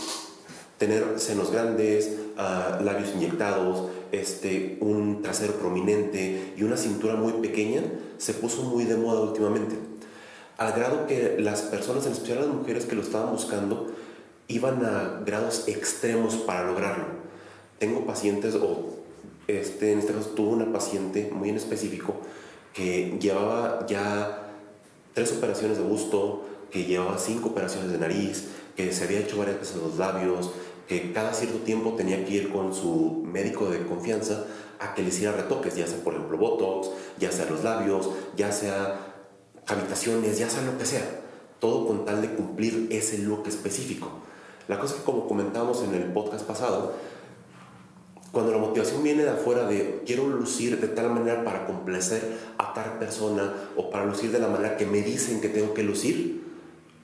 tener 0.77 1.19
senos 1.19 1.51
grandes, 1.51 2.19
uh, 2.37 2.85
labios 2.85 3.15
inyectados, 3.15 3.89
este, 4.13 4.79
un 4.81 5.23
trasero 5.23 5.55
prominente 5.55 6.55
y 6.57 6.63
una 6.63 6.77
cintura 6.77 7.15
muy 7.15 7.33
pequeña 7.35 7.83
se 8.19 8.35
puso 8.35 8.63
muy 8.63 8.85
de 8.85 8.97
moda 8.97 9.21
últimamente. 9.21 9.77
Al 10.59 10.73
grado 10.73 11.07
que 11.07 11.37
las 11.39 11.63
personas, 11.63 12.07
en 12.07 12.13
especial 12.13 12.41
las 12.41 12.49
mujeres 12.49 12.87
que 12.87 12.97
lo 12.97 13.03
estaban 13.03 13.31
buscando, 13.31 13.89
iban 14.49 14.85
a 14.85 15.23
grados 15.25 15.69
extremos 15.69 16.35
para 16.37 16.67
lograrlo. 16.67 17.05
Tengo 17.79 18.07
pacientes, 18.07 18.55
o 18.55 18.97
este, 19.49 19.93
en 19.93 19.99
este 19.99 20.15
caso 20.15 20.31
tuve 20.31 20.49
una 20.49 20.73
paciente 20.73 21.31
muy 21.33 21.51
en 21.51 21.57
específico 21.57 22.15
que 22.73 23.17
llevaba 23.21 23.87
ya 23.87 24.51
tres 25.15 25.33
operaciones 25.33 25.79
de 25.79 25.85
busto, 25.85 26.45
que 26.71 26.85
llevaba 26.85 27.19
cinco 27.19 27.49
operaciones 27.49 27.91
de 27.91 27.99
nariz, 27.99 28.49
que 28.77 28.93
se 28.93 29.05
había 29.05 29.21
hecho 29.21 29.39
varias 29.39 29.59
veces 29.61 29.77
los 29.77 29.97
labios, 29.97 30.51
que 30.87 31.13
cada 31.13 31.33
cierto 31.33 31.59
tiempo 31.59 31.95
tenía 31.95 32.25
que 32.25 32.35
ir 32.35 32.53
con 32.53 32.75
su 32.75 33.23
médico 33.25 33.69
de 33.71 33.85
confianza 33.87 34.45
a 34.79 34.95
que 34.95 35.03
le 35.03 35.09
hiciera 35.09 35.33
retoques, 35.33 35.75
ya 35.77 35.87
sea 35.87 36.03
por 36.05 36.15
ejemplo 36.15 36.39
Botox, 36.39 36.91
ya 37.19 37.33
sea 37.33 37.47
los 37.47 37.65
labios, 37.65 38.11
ya 38.37 38.53
sea 38.53 39.15
habitaciones, 39.67 40.39
ya 40.39 40.49
sea 40.49 40.63
lo 40.63 40.79
que 40.79 40.85
sea. 40.85 41.05
Todo 41.59 41.87
con 41.87 42.05
tal 42.05 42.23
de 42.23 42.35
cumplir 42.35 42.89
ese 42.91 43.19
look 43.19 43.49
específico. 43.49 44.11
La 44.69 44.79
cosa 44.79 44.95
es 44.95 45.01
que 45.01 45.07
como 45.07 45.27
comentábamos 45.27 45.83
en 45.83 45.95
el 45.95 46.13
podcast 46.13 46.45
pasado, 46.45 46.95
cuando 48.33 48.53
la 48.53 48.59
motivación 48.59 49.03
viene 49.03 49.23
de 49.23 49.31
afuera 49.31 49.67
de 49.67 50.03
quiero 50.05 50.27
lucir 50.29 50.79
de 50.79 50.89
tal 50.89 51.11
manera 51.11 51.43
para 51.43 51.67
complacer 51.67 52.37
a 52.59 52.75
tal 52.75 52.99
persona 52.99 53.55
o 53.77 53.91
para 53.91 54.05
lucir 54.05 54.31
de 54.31 54.39
la 54.39 54.49
manera 54.49 54.77
que 54.77 54.85
me 54.85 55.01
dicen 55.01 55.41
que 55.41 55.49
tengo 55.49 55.73
que 55.73 55.83
lucir, 55.83 56.45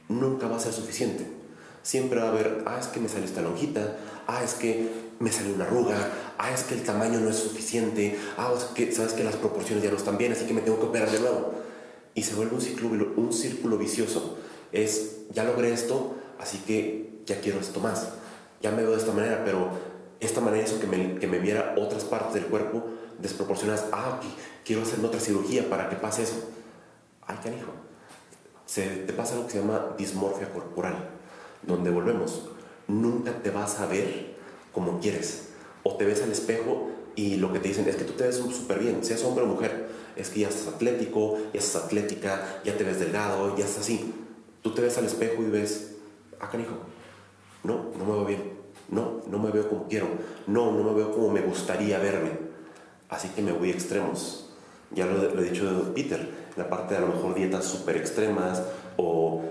nunca 0.08 0.46
va 0.46 0.56
a 0.56 0.60
ser 0.60 0.72
suficiente. 0.72 1.41
Siempre 1.82 2.20
va 2.20 2.26
a 2.26 2.30
haber, 2.30 2.62
ah, 2.66 2.78
es 2.80 2.86
que 2.86 3.00
me 3.00 3.08
sale 3.08 3.24
esta 3.24 3.42
lonjita, 3.42 3.96
ah, 4.26 4.42
es 4.44 4.54
que 4.54 4.88
me 5.18 5.32
sale 5.32 5.52
una 5.52 5.64
arruga, 5.64 5.96
ah, 6.38 6.50
es 6.52 6.62
que 6.62 6.74
el 6.74 6.82
tamaño 6.82 7.20
no 7.20 7.28
es 7.28 7.36
suficiente, 7.36 8.18
ah, 8.36 8.52
que 8.74 8.92
sabes 8.92 9.12
que 9.12 9.24
las 9.24 9.36
proporciones 9.36 9.82
ya 9.82 9.90
no 9.90 9.96
están 9.96 10.18
bien, 10.18 10.32
así 10.32 10.46
que 10.46 10.54
me 10.54 10.60
tengo 10.60 10.78
que 10.78 10.86
operar 10.86 11.10
de 11.10 11.20
nuevo. 11.20 11.54
Y 12.14 12.22
se 12.22 12.34
vuelve 12.34 12.54
un 12.54 12.60
círculo, 12.60 13.12
un 13.16 13.32
círculo 13.32 13.78
vicioso. 13.78 14.38
Es, 14.70 15.22
ya 15.32 15.44
logré 15.44 15.72
esto, 15.72 16.14
así 16.38 16.58
que 16.58 17.22
ya 17.26 17.40
quiero 17.40 17.58
esto 17.58 17.80
más. 17.80 18.08
Ya 18.60 18.70
me 18.70 18.82
veo 18.82 18.92
de 18.92 18.98
esta 18.98 19.12
manera, 19.12 19.42
pero 19.44 19.70
esta 20.20 20.40
manera 20.40 20.64
hizo 20.64 20.78
que 20.78 20.86
me, 20.86 21.18
que 21.18 21.26
me 21.26 21.38
viera 21.38 21.74
otras 21.76 22.04
partes 22.04 22.34
del 22.34 22.46
cuerpo 22.46 22.84
desproporcionadas. 23.18 23.86
Ah, 23.92 24.20
quiero 24.64 24.82
hacerme 24.82 25.08
otra 25.08 25.20
cirugía 25.20 25.68
para 25.68 25.88
que 25.88 25.96
pase 25.96 26.22
eso. 26.22 26.50
Ay, 27.26 27.38
canijo. 27.42 27.72
Se 28.66 28.86
te 28.86 29.12
pasa 29.12 29.34
algo 29.34 29.46
que 29.46 29.52
se 29.52 29.58
llama 29.60 29.94
dismorfia 29.98 30.50
corporal, 30.50 31.10
donde 31.62 31.90
volvemos. 31.90 32.48
Nunca 32.88 33.42
te 33.42 33.50
vas 33.50 33.80
a 33.80 33.86
ver 33.86 34.34
como 34.72 35.00
quieres. 35.00 35.50
O 35.82 35.96
te 35.96 36.04
ves 36.04 36.22
al 36.22 36.32
espejo 36.32 36.90
y 37.16 37.36
lo 37.36 37.52
que 37.52 37.58
te 37.58 37.68
dicen 37.68 37.88
es 37.88 37.96
que 37.96 38.04
tú 38.04 38.12
te 38.12 38.24
ves 38.24 38.36
súper 38.36 38.78
bien, 38.78 39.04
seas 39.04 39.24
hombre 39.24 39.44
o 39.44 39.46
mujer. 39.46 39.90
Es 40.16 40.28
que 40.28 40.40
ya 40.40 40.48
estás 40.48 40.74
atlético, 40.74 41.38
ya 41.52 41.60
estás 41.60 41.84
atlética, 41.84 42.60
ya 42.64 42.76
te 42.76 42.84
ves 42.84 43.00
delgado, 43.00 43.56
ya 43.56 43.64
estás 43.64 43.84
así. 43.84 44.12
Tú 44.62 44.72
te 44.72 44.82
ves 44.82 44.96
al 44.98 45.06
espejo 45.06 45.42
y 45.42 45.46
ves, 45.46 45.96
ah, 46.40 46.50
canijo, 46.50 46.74
no, 47.64 47.90
no 47.98 48.04
me 48.04 48.12
veo 48.12 48.24
bien 48.24 48.62
no, 48.92 49.22
no 49.26 49.38
me 49.38 49.50
veo 49.50 49.68
como 49.68 49.88
quiero. 49.88 50.06
No, 50.46 50.70
no 50.70 50.84
me 50.84 50.94
veo 50.94 51.10
como 51.12 51.30
me 51.30 51.40
gustaría 51.40 51.98
verme. 51.98 52.30
Así 53.08 53.28
que 53.28 53.42
me 53.42 53.52
voy 53.52 53.70
extremos. 53.70 54.50
Ya 54.90 55.06
lo, 55.06 55.40
he 55.40 55.50
dicho 55.50 55.92
Peter, 55.94 56.28
la 56.56 56.68
parte 56.68 56.94
de 56.94 56.98
a 56.98 57.00
lo 57.00 57.14
mejor 57.14 57.34
dietas 57.34 57.64
súper 57.64 57.96
extremas 57.96 58.62
o 58.98 59.42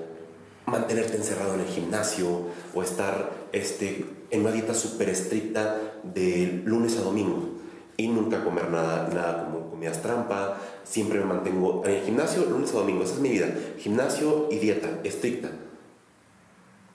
mantenerte 0.72 1.18
encerrado 1.18 1.54
en 1.56 1.62
el 1.62 1.68
gimnasio 1.68 2.48
o 2.74 2.82
estar 2.82 3.32
este, 3.51 4.06
en 4.30 4.42
una 4.42 4.51
dieta 4.51 4.74
súper 4.74 5.10
estricta 5.10 5.78
de 6.04 6.62
lunes 6.66 6.98
a 6.98 7.01
domingo 7.01 7.50
y 7.98 8.08
nunca 8.08 8.44
comer 8.44 8.70
nada, 8.72 9.10
nada 9.13 9.46
como 9.46 9.70
comidas 9.70 10.01
trampa. 10.01 10.58
Siempre 10.84 11.20
me 11.20 11.25
mantengo 11.25 11.84
en 11.86 11.92
el 11.92 12.04
gimnasio 12.04 12.46
lunes 12.46 12.72
a 12.72 12.78
domingo. 12.78 13.04
Esa 13.04 13.16
es 13.16 13.20
mi 13.20 13.30
vida. 13.30 13.48
Gimnasio 13.78 14.48
y 14.50 14.58
dieta 14.58 15.00
estricta 15.04 15.51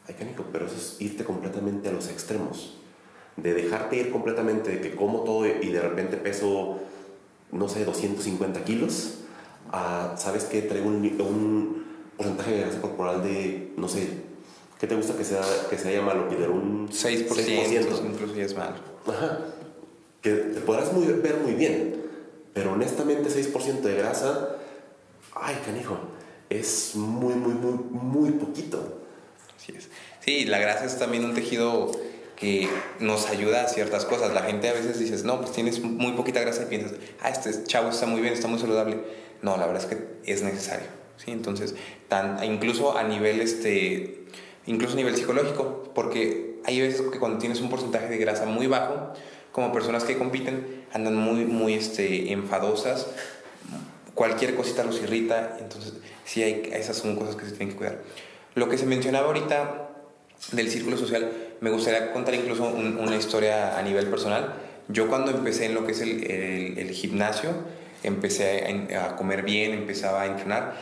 Ay, 0.09 0.15
canico, 0.15 0.45
pero 0.53 0.67
eso 0.67 0.77
es 0.77 0.97
irte 1.01 1.25
completamente 1.25 1.89
a 1.89 1.93
los 1.93 2.09
extremos. 2.09 2.79
De 3.37 3.55
dejarte 3.55 3.97
ir 3.97 4.11
completamente 4.11 4.71
de 4.71 4.81
que 4.81 4.95
como 4.95 5.21
todo 5.21 5.47
y 5.47 5.69
de 5.69 5.81
repente 5.81 6.17
peso, 6.17 6.79
no 7.51 7.69
sé, 7.69 7.85
250 7.85 8.65
kilos, 8.65 9.19
a, 9.73 10.15
¿sabes 10.17 10.45
qué? 10.45 10.63
Traigo 10.63 10.89
un, 10.89 11.05
un 11.21 11.86
porcentaje 12.17 12.53
de 12.53 12.61
grasa 12.61 12.81
corporal 12.81 13.23
de, 13.23 13.73
no 13.77 13.89
sé, 13.89 14.09
¿qué 14.79 14.87
te 14.87 14.95
gusta 14.95 15.17
que 15.17 15.25
sea, 15.25 15.43
que 15.69 15.79
sea 15.79 16.03
malo? 16.03 16.29
Peter? 16.29 16.51
Un 16.51 16.89
6%, 16.89 17.29
6%. 17.29 18.07
incluso 18.07 18.35
ya 18.35 18.45
es 18.45 18.57
malo. 18.57 18.77
Ajá. 19.07 19.39
Que 20.23 20.31
te 20.31 20.61
podrás 20.61 20.93
muy, 20.93 21.07
ver 21.07 21.39
muy 21.39 21.55
bien, 21.55 22.03
pero 22.53 22.73
honestamente 22.73 23.29
6% 23.29 23.81
de 23.81 23.95
grasa, 23.95 24.57
ay, 25.35 25.57
canijo, 25.65 25.99
es 26.49 26.93
muy, 26.95 27.35
muy, 27.35 27.55
muy, 27.55 27.73
muy 27.73 28.31
poquito. 28.33 29.03
Sí, 30.21 30.45
la 30.45 30.59
grasa 30.59 30.85
es 30.85 30.99
también 30.99 31.25
un 31.25 31.35
tejido 31.35 31.93
que 32.37 32.69
nos 33.01 33.29
ayuda 33.29 33.65
a 33.65 33.69
ciertas 33.69 34.05
cosas. 34.05 34.35
La 34.35 34.43
gente 34.43 34.69
a 34.69 34.73
veces 34.73 34.99
dices, 34.99 35.25
no, 35.25 35.41
pues 35.41 35.53
tienes 35.53 35.81
muy 35.81 36.13
poquita 36.13 36.41
grasa 36.41 36.65
y 36.65 36.67
piensas, 36.67 36.93
ah, 37.23 37.31
este 37.31 37.65
chavo 37.65 37.91
está 37.91 38.07
muy 38.07 38.21
bien, 38.21 38.35
está 38.35 38.49
muy 38.49 38.59
saludable. 38.59 39.01
No, 39.43 39.57
la 39.57 39.67
verdad 39.67 39.83
es 39.83 39.89
que 39.89 40.33
es 40.33 40.43
necesario. 40.43 40.87
¿Sí? 41.17 41.31
Entonces, 41.31 41.75
tan, 42.09 42.43
incluso 42.45 42.97
a 42.97 43.03
nivel, 43.03 43.41
este, 43.41 44.25
incluso 44.67 44.95
a 44.95 44.97
nivel 44.97 45.17
psicológico, 45.17 45.91
porque 45.95 46.57
hay 46.65 46.81
veces 46.81 47.03
que 47.03 47.19
cuando 47.19 47.39
tienes 47.39 47.61
un 47.61 47.71
porcentaje 47.71 48.09
de 48.09 48.19
grasa 48.19 48.47
muy 48.47 48.67
bajo, 48.67 49.13
como 49.53 49.73
personas 49.73 50.05
que 50.05 50.19
compiten, 50.19 50.85
andan 50.93 51.17
muy, 51.17 51.45
muy 51.45 51.75
este, 51.75 52.33
enfadosas, 52.33 53.07
cualquier 54.15 54.55
cosita 54.55 54.83
los 54.83 55.01
irrita, 55.01 55.59
entonces 55.61 55.95
sí, 56.25 56.43
hay, 56.43 56.71
esas 56.73 56.97
son 56.97 57.17
cosas 57.17 57.37
que 57.37 57.45
se 57.45 57.53
tienen 57.53 57.69
que 57.69 57.77
cuidar. 57.77 57.99
Lo 58.55 58.69
que 58.69 58.79
se 58.79 58.87
mencionaba 58.87 59.27
ahorita 59.27 59.91
del 60.53 60.71
círculo 60.71 60.97
social, 60.97 61.31
me 61.61 61.71
gustaría 61.71 62.13
contar 62.13 62.35
incluso 62.35 62.65
una 62.65 63.17
historia 63.17 63.79
a 63.79 63.83
nivel 63.83 64.07
personal. 64.09 64.55
Yo 64.89 65.09
cuando 65.09 65.31
empecé 65.31 65.67
en 65.67 65.75
lo 65.75 65.87
que 65.87 65.93
es 65.93 66.01
el, 66.01 66.25
el, 66.79 66.91
gimnasio, 66.91 67.51
empecé 68.03 68.89
a, 68.95 69.07
a, 69.07 69.17
comer 69.17 69.43
bien, 69.43 69.73
empezaba 69.73 70.23
a 70.23 70.27
entrenar, 70.27 70.77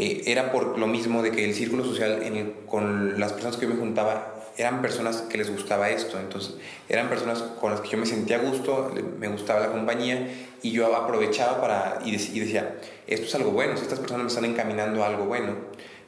eh, 0.00 0.22
era 0.24 0.50
por 0.50 0.78
lo 0.78 0.86
mismo 0.86 1.22
de 1.22 1.30
que 1.30 1.44
el 1.44 1.52
círculo 1.52 1.84
social 1.84 2.22
con 2.66 3.20
las 3.20 3.34
personas 3.34 3.58
que 3.58 3.66
yo 3.66 3.74
me 3.74 3.78
juntaba 3.78 4.34
eran 4.56 4.80
personas 4.80 5.20
que 5.22 5.36
les 5.36 5.50
gustaba 5.50 5.90
esto, 5.90 6.18
entonces 6.18 6.54
eran 6.88 7.10
personas 7.10 7.42
con 7.60 7.70
las 7.70 7.82
que 7.82 7.88
yo 7.90 7.98
me 7.98 8.06
sentía 8.06 8.36
a 8.36 8.40
gusto, 8.40 8.90
me 9.18 9.28
gustaba 9.28 9.60
la 9.60 9.72
compañía 9.72 10.26
y 10.62 10.70
yo 10.72 10.96
aprovechaba 10.96 11.60
para 11.60 11.98
y, 12.02 12.12
decía, 12.12 12.78
esto 13.06 13.26
es 13.26 13.34
algo 13.34 13.50
bueno, 13.50 13.74
estas 13.74 13.98
personas 13.98 14.22
me 14.22 14.28
están 14.28 14.46
encaminando 14.46 15.04
a 15.04 15.08
algo 15.08 15.26
bueno 15.26 15.56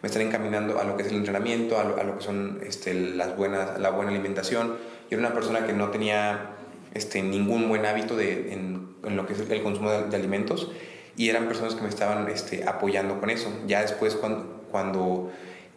me 0.01 0.09
están 0.09 0.23
encaminando 0.23 0.81
a 0.81 0.85
lo 0.85 0.97
que 0.97 1.03
es 1.03 1.11
el 1.11 1.17
entrenamiento, 1.17 1.79
a 1.79 1.85
lo, 1.85 2.19
que 2.19 2.25
son 2.25 2.61
este, 2.67 2.93
las 2.93 3.37
buenas, 3.37 3.79
la 3.79 3.91
buena 3.91 4.11
alimentación. 4.11 4.77
Yo 5.09 5.19
era 5.19 5.29
una 5.29 5.33
persona 5.33 5.65
que 5.65 5.73
no 5.73 5.91
tenía 5.91 6.57
este, 6.93 7.23
ningún 7.23 7.69
buen 7.69 7.87
hábito 7.87 8.17
de, 8.17 8.53
en, 8.53 8.89
lo 9.17 9.27
que 9.27 9.35
es 9.35 9.49
el 9.49 9.63
consumo 9.63 9.93
de, 9.93 10.17
alimentos 10.17 10.73
y 11.17 11.29
eran 11.29 11.47
personas 11.47 11.75
que 11.75 11.83
me 11.83 11.89
estaban 11.89 12.29
este, 12.29 12.65
apoyando 12.65 13.21
con 13.21 13.31
eso. 13.31 13.53
Ya 13.67 13.83
después 13.83 14.15
cuando, 14.15 14.65
cuando 14.71 15.31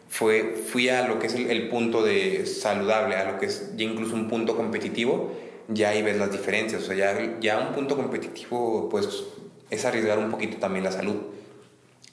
fue, 0.08 0.54
fui 0.70 0.88
a 0.88 1.06
lo 1.06 1.18
que 1.18 1.26
es 1.26 1.34
el, 1.34 1.68
punto 1.68 2.02
de 2.02 2.46
saludable, 2.46 3.16
a 3.16 3.32
lo 3.32 3.38
que 3.38 3.46
es 3.46 3.76
ya 3.76 3.84
incluso 3.84 4.14
un 4.14 4.28
punto 4.28 4.56
competitivo, 4.56 5.32
ya 5.68 5.90
ahí 5.90 6.02
ves 6.02 6.16
las 6.16 6.32
diferencias. 6.32 6.82
O 6.82 6.86
sea, 6.86 6.96
ya, 6.96 7.38
ya 7.40 7.58
un 7.58 7.74
punto 7.74 7.96
competitivo 7.96 8.88
pues 8.88 9.24
es 9.70 9.84
arriesgar 9.84 10.18
un 10.18 10.30
poquito 10.30 10.58
también 10.58 10.84
la 10.84 10.92
salud. 10.92 11.16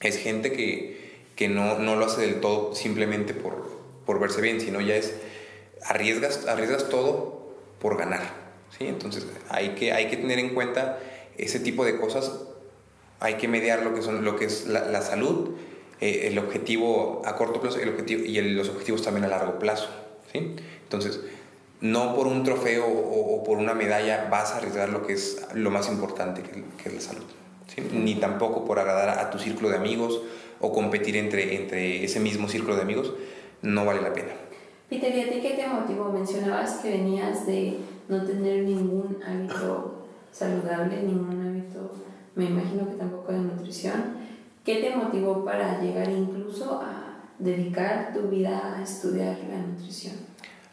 Es 0.00 0.18
gente 0.18 0.52
que, 0.52 1.24
que 1.36 1.48
no, 1.48 1.78
no 1.78 1.96
lo 1.96 2.04
hace 2.04 2.22
del 2.22 2.40
todo 2.40 2.74
simplemente 2.74 3.32
por, 3.32 3.70
por 4.04 4.20
verse 4.20 4.40
bien, 4.40 4.60
sino 4.60 4.80
ya 4.80 4.96
es 4.96 5.14
arriesgas, 5.84 6.46
arriesgas 6.46 6.88
todo 6.88 7.54
por 7.78 7.96
ganar. 7.96 8.22
¿sí? 8.76 8.86
Entonces 8.86 9.26
hay 9.48 9.70
que, 9.70 9.92
hay 9.92 10.08
que 10.08 10.16
tener 10.16 10.38
en 10.38 10.54
cuenta 10.54 10.98
ese 11.36 11.60
tipo 11.60 11.84
de 11.84 11.98
cosas, 11.98 12.32
hay 13.20 13.34
que 13.34 13.48
mediar 13.48 13.82
lo 13.82 13.94
que, 13.94 14.02
son, 14.02 14.24
lo 14.24 14.36
que 14.36 14.46
es 14.46 14.66
la, 14.66 15.00
salud, 15.02 15.50
eh, 16.00 16.28
el 16.28 16.38
objetivo 16.38 17.22
a 17.24 17.36
corto 17.36 17.60
plazo 17.60 17.78
el 17.78 17.90
objetivo, 17.90 18.24
y 18.24 18.40
los 18.40 18.68
objetivos 18.68 19.02
también 19.02 19.24
a 19.24 19.28
largo 19.28 19.58
plazo. 19.58 19.88
¿sí? 20.32 20.56
Entonces, 20.82 21.20
no 21.80 22.14
por 22.14 22.26
un 22.26 22.44
trofeo 22.44 22.86
o, 22.86 23.42
por 23.44 23.58
una 23.58 23.74
medalla 23.74 24.28
vas 24.30 24.52
a 24.52 24.56
arriesgar 24.58 24.88
lo 24.88 25.06
que 25.06 25.14
es 25.14 25.46
lo 25.54 25.70
más 25.70 25.88
importante, 25.88 26.42
que, 26.42 26.88
es 26.88 26.94
la 26.94 27.00
salud. 27.00 27.24
Ni 27.92 28.16
tampoco 28.16 28.64
por 28.64 28.78
agradar 28.78 29.18
a 29.18 29.30
tu 29.30 29.38
círculo 29.38 29.70
de 29.70 29.76
amigos 29.76 30.20
o 30.60 30.72
competir 30.72 31.16
entre, 31.16 31.56
entre 31.56 32.04
ese 32.04 32.20
mismo 32.20 32.48
círculo 32.48 32.76
de 32.76 32.82
amigos, 32.82 33.12
no 33.62 33.84
vale 33.84 34.00
la 34.00 34.12
pena. 34.12 34.32
Peter, 34.88 35.14
¿y 35.14 35.20
a 35.22 35.30
ti 35.30 35.40
qué 35.40 35.50
te? 35.50 35.64
Mencionabas 36.12 36.76
que 36.76 36.90
venías 36.90 37.46
de 37.46 37.78
no 38.08 38.24
tener 38.24 38.64
ningún 38.64 39.18
hábito 39.26 40.06
saludable, 40.30 41.02
ningún 41.02 41.40
hábito, 41.40 41.90
me 42.34 42.46
imagino 42.46 42.88
que 42.90 42.96
tampoco 42.96 43.32
de 43.32 43.38
nutrición. 43.38 44.24
¿Qué 44.64 44.76
te 44.76 44.96
motivó 44.96 45.44
para 45.44 45.80
llegar 45.80 46.10
incluso 46.10 46.80
a 46.80 47.30
dedicar 47.38 48.12
tu 48.14 48.28
vida 48.28 48.76
a 48.76 48.82
estudiar 48.82 49.38
la 49.50 49.58
nutrición? 49.58 50.14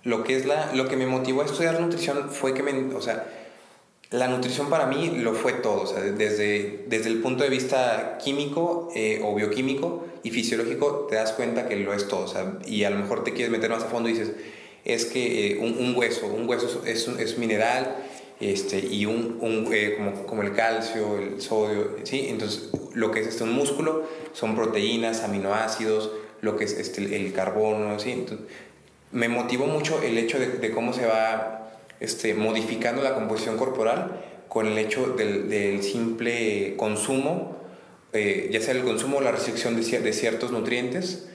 Lo 0.03 0.23
que, 0.23 0.37
es 0.37 0.45
la, 0.45 0.73
lo 0.73 0.87
que 0.87 0.97
me 0.97 1.05
motivó 1.05 1.41
a 1.41 1.45
estudiar 1.45 1.79
nutrición 1.79 2.29
fue 2.29 2.53
que 2.53 2.63
me, 2.63 2.95
o 2.95 3.01
sea, 3.01 3.27
la 4.09 4.27
nutrición 4.27 4.69
para 4.69 4.87
mí 4.87 5.09
lo 5.17 5.33
fue 5.33 5.53
todo, 5.53 5.83
o 5.83 5.87
sea, 5.87 6.01
desde, 6.01 6.85
desde 6.87 7.09
el 7.09 7.21
punto 7.21 7.43
de 7.43 7.49
vista 7.49 8.17
químico 8.17 8.89
eh, 8.95 9.21
o 9.23 9.35
bioquímico 9.35 10.05
y 10.23 10.31
fisiológico 10.31 11.07
te 11.09 11.15
das 11.15 11.33
cuenta 11.33 11.67
que 11.67 11.75
lo 11.77 11.93
es 11.93 12.07
todo, 12.07 12.25
o 12.25 12.27
sea, 12.27 12.57
y 12.65 12.83
a 12.83 12.89
lo 12.89 12.97
mejor 12.97 13.23
te 13.23 13.33
quieres 13.33 13.51
meter 13.51 13.69
más 13.69 13.83
a 13.83 13.87
fondo 13.87 14.09
y 14.09 14.13
dices, 14.13 14.31
es 14.83 15.05
que 15.05 15.51
eh, 15.51 15.57
un, 15.59 15.95
hueso, 15.95 16.27
un 16.27 16.49
hueso 16.49 16.81
es, 16.85 17.07
es 17.07 17.37
mineral 17.37 17.95
este, 18.41 18.79
y 18.79 19.05
un, 19.05 19.37
un 19.41 19.69
eh, 19.73 19.95
como, 19.97 20.25
como, 20.25 20.41
el 20.41 20.53
calcio, 20.53 21.17
el 21.17 21.41
sodio, 21.41 21.97
¿sí? 22.03 22.27
Entonces, 22.29 22.69
lo 22.93 23.11
que 23.11 23.21
es 23.21 23.27
este, 23.27 23.43
un 23.43 23.53
músculo 23.53 24.03
son 24.33 24.55
proteínas, 24.55 25.23
aminoácidos, 25.23 26.11
lo 26.41 26.57
que 26.57 26.65
es 26.65 26.73
este, 26.73 27.15
el 27.15 27.33
carbono, 27.33 27.99
¿sí? 27.99 28.11
Entonces, 28.11 28.47
me 29.11 29.29
motivó 29.29 29.67
mucho 29.67 30.01
el 30.01 30.17
hecho 30.17 30.39
de, 30.39 30.47
de 30.47 30.71
cómo 30.71 30.93
se 30.93 31.05
va 31.05 31.61
este, 32.01 32.33
modificando 32.33 33.03
la 33.03 33.13
composición 33.13 33.57
corporal 33.57 34.21
con 34.51 34.67
el 34.67 34.77
hecho 34.77 35.15
del, 35.15 35.81
simple 35.81 36.75
consumo, 36.75 37.55
eh, 38.11 38.49
ya 38.51 38.59
sea 38.59 38.73
el 38.73 38.83
consumo 38.83 39.19
o 39.19 39.21
la 39.21 39.31
restricción 39.31 39.79
de, 39.79 39.99
de, 39.99 40.11
ciertos 40.11 40.51
nutrientes, 40.51 41.29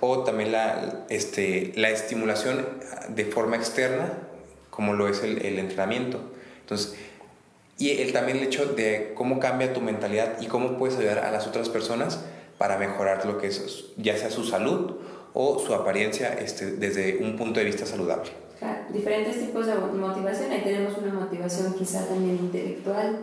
o 0.00 0.24
también 0.24 0.52
la, 0.52 1.04
este, 1.10 1.72
la 1.76 1.90
estimulación 1.90 2.66
de 3.08 3.26
forma 3.26 3.56
externa, 3.56 4.25
como 4.76 4.92
lo 4.92 5.08
es 5.08 5.22
el, 5.22 5.58
entrenamiento. 5.58 6.20
Entonces, 6.60 6.94
y 7.78 7.90
el, 8.02 8.12
también 8.12 8.36
el 8.36 8.44
hecho 8.44 8.66
de 8.66 9.14
cómo 9.14 9.40
cambia 9.40 9.72
tu 9.72 9.80
mentalidad 9.80 10.38
y 10.40 10.46
cómo 10.46 10.76
puedes 10.76 10.98
ayudar 10.98 11.20
a 11.20 11.30
las 11.30 11.46
otras 11.46 11.70
personas 11.70 12.20
para 12.58 12.76
mejorar 12.76 13.24
lo 13.24 13.38
que 13.38 13.46
es, 13.46 13.86
ya 13.96 14.16
sea 14.18 14.30
su 14.30 14.44
salud 14.44 14.96
o 15.32 15.58
su 15.58 15.74
apariencia 15.74 16.34
este, 16.34 16.72
desde 16.72 17.18
un 17.22 17.36
punto 17.36 17.58
de 17.58 17.64
vista 17.64 17.86
saludable. 17.86 18.30
Claro, 18.58 18.80
diferentes 18.92 19.40
tipos 19.40 19.66
de 19.66 19.74
motivación. 19.74 20.50
Ahí 20.50 20.62
tenemos 20.62 20.96
una 20.98 21.14
motivación 21.14 21.72
quizá 21.74 22.06
también 22.06 22.36
intelectual. 22.36 23.20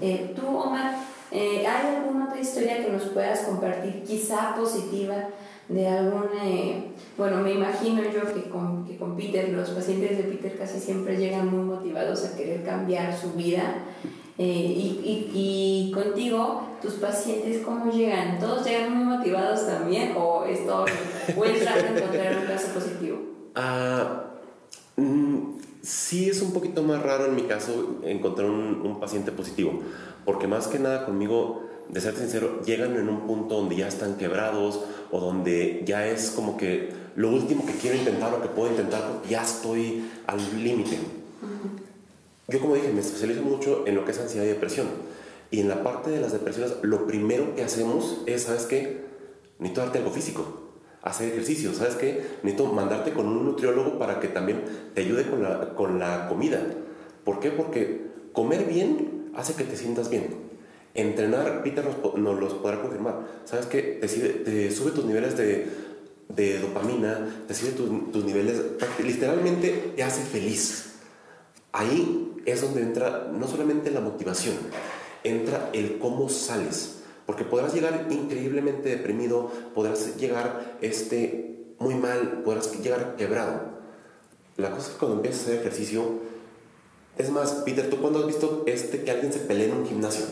Eh, 0.00 0.32
tú, 0.34 0.46
Omar, 0.48 0.96
eh, 1.30 1.64
¿hay 1.66 1.96
alguna 1.96 2.26
otra 2.26 2.40
historia 2.40 2.84
que 2.84 2.90
nos 2.90 3.04
puedas 3.04 3.40
compartir, 3.40 4.02
quizá 4.04 4.56
positiva, 4.56 5.28
de 5.68 5.86
algún, 5.86 6.24
eh, 6.42 6.92
bueno, 7.16 7.42
me 7.42 7.52
imagino 7.52 8.02
yo 8.02 8.32
que 8.32 8.48
con, 8.48 8.86
que 8.86 8.96
con 8.96 9.16
Peter, 9.16 9.50
los 9.50 9.70
pacientes 9.70 10.16
de 10.16 10.24
Peter 10.24 10.56
casi 10.56 10.80
siempre 10.80 11.16
llegan 11.16 11.50
muy 11.50 11.64
motivados 11.64 12.24
a 12.24 12.36
querer 12.36 12.64
cambiar 12.64 13.14
su 13.14 13.32
vida. 13.32 13.84
Eh, 14.38 14.44
y, 14.44 15.00
y, 15.04 15.30
y, 15.34 15.92
contigo, 15.92 16.62
tus 16.80 16.94
pacientes, 16.94 17.62
¿cómo 17.64 17.90
llegan? 17.92 18.38
¿Todos 18.38 18.64
llegan 18.64 18.96
muy 18.96 19.16
motivados 19.16 19.66
también? 19.66 20.14
¿O 20.16 20.44
esto 20.44 20.84
puedes 21.34 21.60
encontrar 21.62 22.38
un 22.38 22.46
caso 22.46 22.68
positivo? 22.72 23.18
Ah, 23.56 24.26
mm, 24.96 25.58
sí, 25.82 26.30
es 26.30 26.40
un 26.40 26.52
poquito 26.52 26.84
más 26.84 27.02
raro 27.02 27.26
en 27.26 27.34
mi 27.34 27.42
caso 27.42 27.96
encontrar 28.04 28.48
un, 28.48 28.80
un 28.80 29.00
paciente 29.00 29.32
positivo, 29.32 29.80
porque 30.24 30.46
más 30.46 30.68
que 30.68 30.78
nada 30.78 31.04
conmigo 31.04 31.68
de 31.88 32.00
ser 32.00 32.14
sincero, 32.14 32.60
llegan 32.64 32.96
en 32.96 33.08
un 33.08 33.26
punto 33.26 33.56
donde 33.56 33.76
ya 33.76 33.88
están 33.88 34.16
quebrados 34.16 34.84
o 35.10 35.20
donde 35.20 35.82
ya 35.86 36.06
es 36.06 36.30
como 36.30 36.56
que 36.56 36.90
lo 37.16 37.30
último 37.30 37.66
que 37.66 37.72
quiero 37.72 37.96
intentar 37.96 38.32
o 38.34 38.42
que 38.42 38.48
puedo 38.48 38.70
intentar 38.70 39.08
porque 39.10 39.28
ya 39.28 39.42
estoy 39.42 40.08
al 40.26 40.38
límite. 40.62 40.98
Yo 42.48 42.60
como 42.60 42.74
dije, 42.74 42.92
me 42.92 43.00
especializo 43.00 43.42
mucho 43.42 43.86
en 43.86 43.94
lo 43.94 44.04
que 44.04 44.12
es 44.12 44.18
ansiedad 44.18 44.44
y 44.44 44.48
depresión. 44.48 44.86
Y 45.50 45.60
en 45.60 45.68
la 45.68 45.82
parte 45.82 46.10
de 46.10 46.20
las 46.20 46.32
depresiones, 46.32 46.74
lo 46.82 47.06
primero 47.06 47.54
que 47.54 47.62
hacemos 47.62 48.22
es, 48.26 48.44
¿sabes 48.44 48.64
qué? 48.64 49.02
Necesito 49.58 49.80
darte 49.80 49.98
algo 49.98 50.10
físico, 50.10 50.70
hacer 51.02 51.28
ejercicio, 51.32 51.74
¿sabes 51.74 51.94
qué? 51.96 52.22
Necesito 52.42 52.72
mandarte 52.72 53.12
con 53.12 53.26
un 53.26 53.44
nutriólogo 53.44 53.98
para 53.98 54.20
que 54.20 54.28
también 54.28 54.62
te 54.94 55.00
ayude 55.00 55.28
con 55.28 55.42
la, 55.42 55.74
con 55.74 55.98
la 55.98 56.28
comida. 56.28 56.62
¿Por 57.24 57.40
qué? 57.40 57.50
Porque 57.50 58.02
comer 58.32 58.64
bien 58.64 59.30
hace 59.34 59.54
que 59.54 59.64
te 59.64 59.76
sientas 59.76 60.10
bien 60.10 60.48
Entrenar, 60.98 61.62
Peter 61.62 61.84
nos, 62.16 62.40
los 62.40 62.54
podrá 62.54 62.82
confirmar. 62.82 63.20
¿Sabes 63.44 63.66
qué? 63.66 63.82
Te, 64.00 64.70
sube 64.72 64.90
tus 64.90 65.04
niveles 65.04 65.36
de, 65.36 66.58
dopamina, 66.58 67.44
te 67.46 67.54
sube 67.54 67.70
tus 67.70 68.24
niveles, 68.24 68.60
literalmente 69.04 69.92
te 69.94 70.02
hace 70.02 70.22
feliz. 70.22 70.94
Ahí 71.70 72.42
es 72.44 72.62
donde 72.62 72.82
entra 72.82 73.30
no 73.32 73.46
solamente 73.46 73.92
la 73.92 74.00
motivación, 74.00 74.56
entra 75.22 75.70
el 75.72 75.98
cómo 76.00 76.28
sales. 76.28 76.96
Porque 77.26 77.44
podrás 77.44 77.74
llegar 77.74 78.08
increíblemente 78.10 78.88
deprimido, 78.88 79.52
podrás 79.76 80.16
llegar 80.16 80.78
este, 80.80 81.74
muy 81.78 81.94
mal, 81.94 82.42
podrás 82.44 82.76
llegar 82.82 83.14
quebrado. 83.14 83.78
La 84.56 84.70
cosa 84.70 84.88
es 84.88 84.94
que 84.94 84.98
cuando 84.98 85.18
empiezas 85.18 85.42
a 85.42 85.44
hacer 85.44 85.60
ejercicio, 85.60 86.02
es 87.16 87.30
más, 87.30 87.52
Peter, 87.64 87.88
¿tú 87.88 87.98
cuándo 87.98 88.18
has 88.18 88.26
visto 88.26 88.64
este, 88.66 89.04
que 89.04 89.12
alguien 89.12 89.32
se 89.32 89.38
pelea 89.38 89.68
en 89.68 89.74
un 89.74 89.86
gimnasio? 89.86 90.24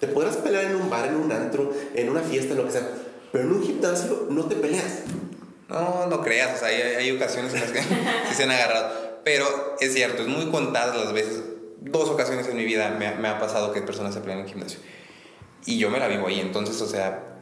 Te 0.00 0.06
podrás 0.06 0.38
pelear 0.38 0.64
en 0.64 0.76
un 0.76 0.88
bar, 0.88 1.06
en 1.06 1.16
un 1.16 1.30
antro, 1.30 1.72
en 1.94 2.08
una 2.08 2.22
fiesta, 2.22 2.54
lo 2.54 2.64
que 2.64 2.72
sea. 2.72 2.88
Pero 3.30 3.44
en 3.44 3.52
un 3.52 3.62
gimnasio 3.62 4.26
no 4.30 4.46
te 4.46 4.56
peleas. 4.56 5.00
No, 5.68 6.06
no 6.06 6.22
creas. 6.22 6.56
O 6.56 6.58
sea, 6.58 6.68
hay, 6.68 6.80
hay 6.80 7.10
ocasiones 7.12 7.52
en 7.54 7.60
las 7.60 7.70
que 7.70 7.80
sí 8.28 8.34
se 8.34 8.44
han 8.44 8.50
agarrado. 8.50 9.20
Pero 9.24 9.46
es 9.78 9.92
cierto, 9.92 10.22
es 10.22 10.28
muy 10.28 10.50
contadas 10.50 10.96
las 10.96 11.12
veces. 11.12 11.42
Dos 11.82 12.08
ocasiones 12.08 12.48
en 12.48 12.56
mi 12.56 12.64
vida 12.64 12.90
me, 12.98 13.14
me 13.14 13.28
ha 13.28 13.38
pasado 13.38 13.72
que 13.72 13.82
personas 13.82 14.14
se 14.14 14.20
pelean 14.20 14.40
en 14.40 14.46
el 14.46 14.50
gimnasio. 14.50 14.80
Y 15.66 15.78
yo 15.78 15.90
me 15.90 15.98
la 15.98 16.08
vivo 16.08 16.26
ahí. 16.26 16.40
Entonces, 16.40 16.80
o 16.80 16.86
sea, 16.86 17.36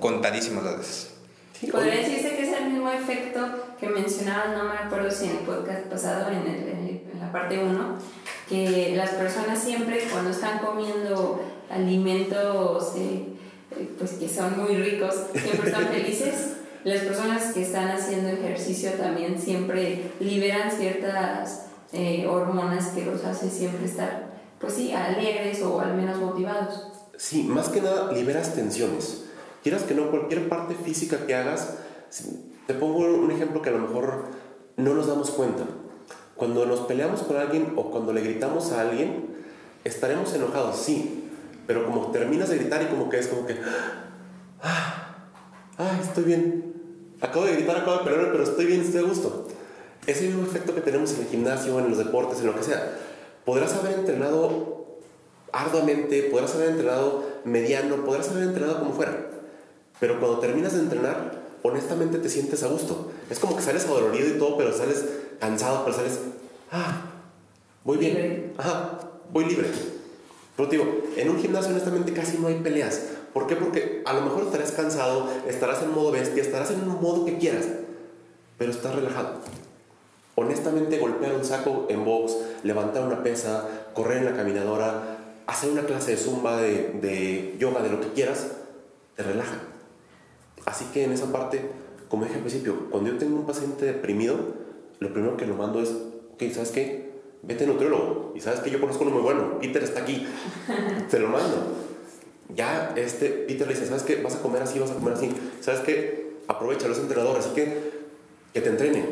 contadísimas 0.00 0.64
las 0.64 0.78
veces. 0.78 1.10
Podría 1.70 1.94
decirse 1.94 2.36
que 2.36 2.42
es 2.42 2.58
el 2.58 2.70
mismo 2.70 2.90
efecto 2.90 3.40
que 3.78 3.88
mencionabas, 3.88 4.56
no 4.56 4.64
me 4.64 4.76
acuerdo 4.76 5.10
si 5.10 5.26
en 5.26 5.36
el 5.36 5.38
podcast 5.38 5.86
pasado, 5.86 6.30
en, 6.30 6.46
el, 6.46 6.68
en 6.68 7.20
la 7.20 7.30
parte 7.30 7.58
1, 7.58 7.98
que 8.48 8.94
las 8.96 9.10
personas 9.10 9.62
siempre 9.62 10.00
cuando 10.10 10.30
están 10.30 10.58
comiendo 10.58 11.40
alimentos 11.70 12.94
eh, 12.96 13.34
eh, 13.70 13.94
pues 13.98 14.12
que 14.12 14.28
son 14.28 14.58
muy 14.60 14.76
ricos, 14.76 15.14
siempre 15.32 15.70
están 15.70 15.88
felices. 15.88 16.56
Las 16.84 17.00
personas 17.00 17.54
que 17.54 17.62
están 17.62 17.88
haciendo 17.88 18.28
ejercicio 18.28 18.90
también 18.92 19.40
siempre 19.40 20.12
liberan 20.20 20.70
ciertas 20.70 21.66
eh, 21.92 22.26
hormonas 22.26 22.88
que 22.88 23.06
los 23.06 23.24
hacen 23.24 23.50
siempre 23.50 23.86
estar, 23.86 24.34
pues 24.60 24.74
sí, 24.74 24.92
alegres 24.92 25.62
o 25.62 25.80
al 25.80 25.94
menos 25.94 26.18
motivados. 26.18 26.88
Sí, 27.16 27.44
más 27.44 27.70
que 27.70 27.80
nada 27.80 28.12
liberas 28.12 28.54
tensiones. 28.54 29.24
Quieras 29.62 29.84
que 29.84 29.94
no, 29.94 30.10
cualquier 30.10 30.48
parte 30.48 30.74
física 30.74 31.26
que 31.26 31.34
hagas, 31.34 31.78
te 32.66 32.74
pongo 32.74 32.98
un 32.98 33.30
ejemplo 33.30 33.62
que 33.62 33.70
a 33.70 33.72
lo 33.72 33.78
mejor 33.78 34.26
no 34.76 34.94
nos 34.94 35.06
damos 35.06 35.30
cuenta. 35.30 35.64
Cuando 36.36 36.66
nos 36.66 36.80
peleamos 36.80 37.22
con 37.22 37.36
alguien 37.36 37.72
o 37.76 37.90
cuando 37.90 38.12
le 38.12 38.20
gritamos 38.20 38.72
a 38.72 38.82
alguien, 38.82 39.36
estaremos 39.84 40.34
enojados, 40.34 40.76
sí, 40.76 41.23
pero 41.66 41.84
como 41.84 42.10
terminas 42.10 42.48
de 42.48 42.58
gritar 42.58 42.82
y 42.82 42.86
como 42.86 43.08
que 43.08 43.18
es 43.18 43.26
como 43.26 43.46
que, 43.46 43.56
ah, 44.62 45.16
ah, 45.78 45.98
estoy 46.02 46.24
bien. 46.24 46.74
Acabo 47.20 47.46
de 47.46 47.54
gritar, 47.54 47.78
acabo 47.78 47.98
de 47.98 48.04
pelear, 48.04 48.32
pero 48.32 48.44
estoy 48.44 48.66
bien, 48.66 48.80
estoy 48.80 49.00
a 49.02 49.06
gusto. 49.06 49.48
Es 50.06 50.20
el 50.20 50.28
mismo 50.28 50.44
efecto 50.44 50.74
que 50.74 50.82
tenemos 50.82 51.12
en 51.14 51.22
el 51.22 51.26
gimnasio, 51.28 51.78
en 51.78 51.88
los 51.88 51.98
deportes, 51.98 52.40
en 52.40 52.46
lo 52.46 52.54
que 52.54 52.62
sea. 52.62 52.98
Podrás 53.44 53.72
haber 53.74 53.98
entrenado 54.00 54.98
arduamente, 55.52 56.24
podrás 56.24 56.54
haber 56.54 56.70
entrenado 56.70 57.24
mediano, 57.44 58.04
podrás 58.04 58.28
haber 58.30 58.44
entrenado 58.44 58.80
como 58.80 58.92
fuera. 58.92 59.30
Pero 60.00 60.18
cuando 60.20 60.40
terminas 60.40 60.74
de 60.74 60.80
entrenar, 60.80 61.44
honestamente 61.62 62.18
te 62.18 62.28
sientes 62.28 62.62
a 62.62 62.68
gusto. 62.68 63.10
Es 63.30 63.38
como 63.38 63.56
que 63.56 63.62
sales 63.62 63.86
adolorido 63.86 64.28
y 64.28 64.38
todo, 64.38 64.58
pero 64.58 64.76
sales 64.76 65.04
cansado, 65.40 65.84
pero 65.84 65.96
sales, 65.96 66.18
ah, 66.70 67.06
voy 67.84 67.96
bien. 67.96 68.52
Ajá, 68.58 68.98
voy 69.32 69.46
libre. 69.46 69.93
Pero 70.56 70.68
digo, 70.68 70.84
en 71.16 71.30
un 71.30 71.38
gimnasio 71.38 71.70
honestamente 71.70 72.12
casi 72.12 72.38
no 72.38 72.48
hay 72.48 72.56
peleas. 72.60 73.02
¿Por 73.32 73.46
qué? 73.46 73.56
Porque 73.56 74.02
a 74.04 74.12
lo 74.12 74.22
mejor 74.22 74.44
estarás 74.44 74.70
cansado, 74.72 75.28
estarás 75.48 75.82
en 75.82 75.92
modo 75.92 76.12
bestia, 76.12 76.42
estarás 76.42 76.70
en 76.70 76.82
un 76.82 77.00
modo 77.00 77.24
que 77.24 77.38
quieras, 77.38 77.66
pero 78.56 78.70
estás 78.70 78.94
relajado. 78.94 79.40
Honestamente, 80.36 80.98
golpear 80.98 81.34
un 81.34 81.44
saco 81.44 81.86
en 81.88 82.04
box, 82.04 82.36
levantar 82.62 83.04
una 83.04 83.22
pesa, 83.22 83.68
correr 83.94 84.18
en 84.18 84.24
la 84.26 84.36
caminadora, 84.36 85.18
hacer 85.46 85.70
una 85.70 85.82
clase 85.82 86.12
de 86.12 86.16
zumba, 86.16 86.60
de, 86.60 86.92
de 87.00 87.56
yoga, 87.58 87.82
de 87.82 87.90
lo 87.90 88.00
que 88.00 88.12
quieras, 88.12 88.52
te 89.16 89.22
relaja. 89.22 89.58
Así 90.64 90.86
que 90.92 91.04
en 91.04 91.12
esa 91.12 91.30
parte, 91.32 91.60
como 92.08 92.24
dije 92.24 92.36
al 92.36 92.42
principio, 92.42 92.90
cuando 92.90 93.10
yo 93.10 93.18
tengo 93.18 93.36
un 93.36 93.46
paciente 93.46 93.84
deprimido, 93.84 94.36
lo 95.00 95.12
primero 95.12 95.36
que 95.36 95.46
lo 95.46 95.54
mando 95.54 95.80
es, 95.80 95.90
ok, 96.34 96.42
¿sabes 96.52 96.70
qué? 96.70 97.03
Vete 97.46 97.64
a 97.64 97.66
nutriólogo. 97.66 98.32
Y 98.34 98.40
sabes 98.40 98.60
que 98.60 98.70
yo 98.70 98.80
conozco 98.80 99.04
uno 99.04 99.12
muy 99.12 99.22
bueno, 99.22 99.58
Peter 99.60 99.82
está 99.82 100.00
aquí, 100.00 100.26
te 101.10 101.18
lo 101.18 101.28
mando. 101.28 101.84
Ya 102.54 102.92
este, 102.96 103.28
Peter 103.28 103.66
le 103.66 103.74
dice, 103.74 103.86
¿sabes 103.86 104.02
qué? 104.02 104.22
Vas 104.22 104.36
a 104.36 104.42
comer 104.42 104.62
así, 104.62 104.78
vas 104.78 104.90
a 104.90 104.94
comer 104.94 105.14
así. 105.14 105.30
¿Sabes 105.60 105.80
qué? 105.80 106.34
Aprovecha, 106.46 106.88
los 106.88 106.98
entrenador, 106.98 107.38
así 107.38 107.50
que 107.54 107.94
que 108.54 108.60
te 108.60 108.70
entrene. 108.70 109.04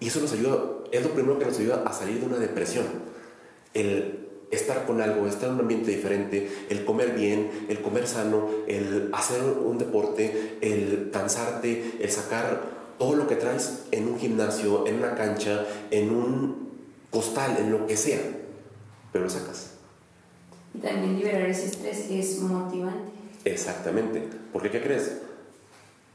Y 0.00 0.06
eso 0.06 0.20
nos 0.20 0.32
ayuda, 0.32 0.62
es 0.92 1.02
lo 1.02 1.10
primero 1.10 1.38
que 1.38 1.44
nos 1.44 1.58
ayuda 1.58 1.82
a 1.84 1.92
salir 1.92 2.20
de 2.20 2.26
una 2.26 2.38
depresión. 2.38 2.86
El 3.74 4.28
estar 4.52 4.86
con 4.86 5.02
algo, 5.02 5.26
estar 5.26 5.48
en 5.48 5.56
un 5.56 5.60
ambiente 5.62 5.90
diferente, 5.90 6.48
el 6.70 6.84
comer 6.84 7.14
bien, 7.14 7.66
el 7.68 7.80
comer 7.80 8.06
sano, 8.06 8.48
el 8.68 9.10
hacer 9.12 9.42
un 9.42 9.76
deporte, 9.76 10.56
el 10.60 11.10
cansarte, 11.12 11.96
el 12.00 12.10
sacar 12.10 12.78
todo 12.96 13.16
lo 13.16 13.26
que 13.26 13.34
traes 13.34 13.84
en 13.90 14.08
un 14.08 14.18
gimnasio, 14.18 14.86
en 14.86 14.96
una 14.96 15.16
cancha, 15.16 15.66
en 15.90 16.10
un 16.10 16.67
costal, 17.10 17.56
en 17.58 17.70
lo 17.70 17.86
que 17.86 17.96
sea, 17.96 18.20
pero 19.12 19.24
lo 19.24 19.30
sacas. 19.30 19.72
Y 20.74 20.78
también 20.78 21.18
liberar 21.18 21.48
ese 21.48 21.66
estrés 21.66 22.10
es 22.10 22.40
motivante. 22.40 23.12
Exactamente, 23.44 24.22
porque 24.52 24.70
¿qué 24.70 24.82
crees? 24.82 25.18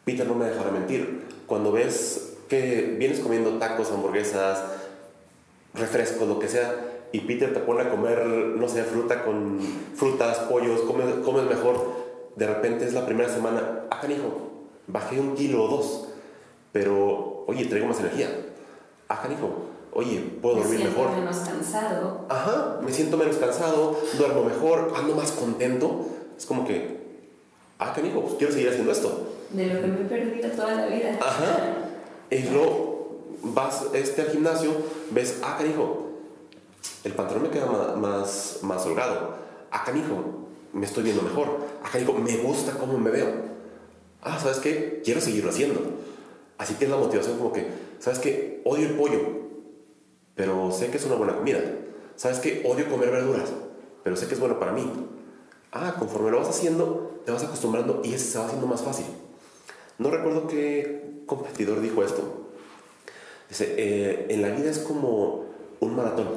Peter 0.05 0.27
no 0.27 0.35
me 0.35 0.45
dejará 0.45 0.71
mentir. 0.71 1.23
Cuando 1.47 1.71
ves 1.71 2.33
que 2.49 2.95
vienes 2.99 3.19
comiendo 3.19 3.57
tacos, 3.57 3.91
hamburguesas, 3.91 4.63
refrescos, 5.73 6.27
lo 6.27 6.39
que 6.39 6.47
sea, 6.47 6.75
y 7.11 7.21
Peter 7.21 7.53
te 7.53 7.59
pone 7.59 7.83
a 7.83 7.89
comer, 7.89 8.25
no 8.25 8.67
sé, 8.67 8.83
fruta 8.83 9.23
con 9.23 9.59
frutas, 9.95 10.37
pollos, 10.49 10.81
comes, 10.81 11.05
comes 11.23 11.45
mejor, 11.45 12.03
de 12.35 12.47
repente 12.47 12.85
es 12.85 12.93
la 12.93 13.05
primera 13.05 13.29
semana, 13.29 13.85
ah, 13.91 13.99
canijo, 14.01 14.51
bajé 14.87 15.19
un 15.19 15.35
kilo 15.35 15.63
o 15.63 15.67
dos, 15.67 16.09
pero, 16.71 17.45
oye, 17.47 17.65
traigo 17.65 17.87
más 17.87 17.99
energía. 17.99 18.29
Ah, 19.07 19.21
canijo, 19.21 19.67
oye, 19.93 20.19
puedo 20.41 20.57
dormir 20.57 20.83
mejor. 20.85 21.09
Me 21.09 21.15
siento 21.15 21.31
menos 21.31 21.49
cansado. 21.49 22.25
Ajá, 22.29 22.79
me 22.83 22.91
siento 22.91 23.17
menos 23.17 23.35
cansado, 23.37 23.99
duermo 24.17 24.43
mejor, 24.43 24.93
ando 24.95 25.15
más 25.15 25.31
contento. 25.31 26.05
Es 26.37 26.45
como 26.45 26.65
que, 26.65 26.99
ah, 27.79 27.93
canijo, 27.93 28.21
pues 28.21 28.35
quiero 28.35 28.53
seguir 28.53 28.69
haciendo 28.69 28.91
esto. 28.91 29.29
De 29.51 29.67
lo 29.67 29.81
que 29.81 29.87
me 29.87 30.01
he 30.01 30.05
perdido 30.05 30.49
toda 30.51 30.75
la 30.75 30.85
vida. 30.87 31.17
Ajá. 31.21 31.75
Y 32.29 32.49
luego 32.49 33.19
vas 33.43 33.85
este, 33.93 34.23
al 34.23 34.29
gimnasio, 34.29 34.71
ves, 35.11 35.39
ah, 35.43 35.55
canijo, 35.57 36.09
el 37.03 37.13
pantalón 37.13 37.43
me 37.43 37.49
queda 37.49 37.65
más, 37.65 37.97
más, 37.97 38.59
más 38.63 38.85
holgado. 38.85 39.35
Acá, 39.71 39.91
hijo, 39.95 40.47
me 40.73 40.85
estoy 40.85 41.03
viendo 41.03 41.21
mejor. 41.21 41.59
Acá, 41.83 41.99
hijo, 41.99 42.13
me 42.13 42.37
gusta 42.37 42.73
cómo 42.73 42.97
me 42.97 43.11
veo. 43.11 43.27
Ah, 44.21 44.39
¿sabes 44.41 44.57
qué? 44.57 45.01
Quiero 45.03 45.19
seguirlo 45.19 45.49
haciendo. 45.49 45.81
Así 46.57 46.75
que 46.75 46.85
es 46.85 46.91
la 46.91 46.97
motivación 46.97 47.37
como 47.37 47.51
que, 47.51 47.67
¿sabes 47.99 48.19
qué? 48.19 48.61
Odio 48.63 48.87
el 48.87 48.95
pollo, 48.95 49.19
pero 50.35 50.71
sé 50.71 50.89
que 50.89 50.97
es 50.97 51.05
una 51.05 51.15
buena 51.15 51.35
comida. 51.35 51.59
¿Sabes 52.15 52.39
qué? 52.39 52.63
Odio 52.65 52.89
comer 52.89 53.11
verduras, 53.11 53.51
pero 54.03 54.15
sé 54.15 54.27
que 54.27 54.33
es 54.33 54.39
bueno 54.39 54.59
para 54.59 54.71
mí. 54.71 54.91
Ah, 55.71 55.95
conforme 55.97 56.31
lo 56.31 56.37
vas 56.37 56.49
haciendo, 56.49 57.21
te 57.25 57.31
vas 57.31 57.43
acostumbrando 57.43 58.01
y 58.03 58.17
se 58.17 58.37
va 58.37 58.45
haciendo 58.45 58.67
más 58.67 58.81
fácil. 58.81 59.05
No 59.97 60.11
recuerdo 60.11 60.47
qué 60.47 61.23
competidor 61.25 61.81
dijo 61.81 62.03
esto. 62.03 62.49
Dice, 63.49 63.75
eh, 63.77 64.27
en 64.29 64.41
la 64.41 64.49
vida 64.49 64.69
es 64.69 64.79
como 64.79 65.45
un 65.79 65.95
maratón. 65.95 66.27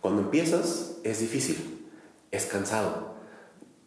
Cuando 0.00 0.22
empiezas 0.22 0.96
es 1.02 1.20
difícil, 1.20 1.88
es 2.30 2.46
cansado. 2.46 3.14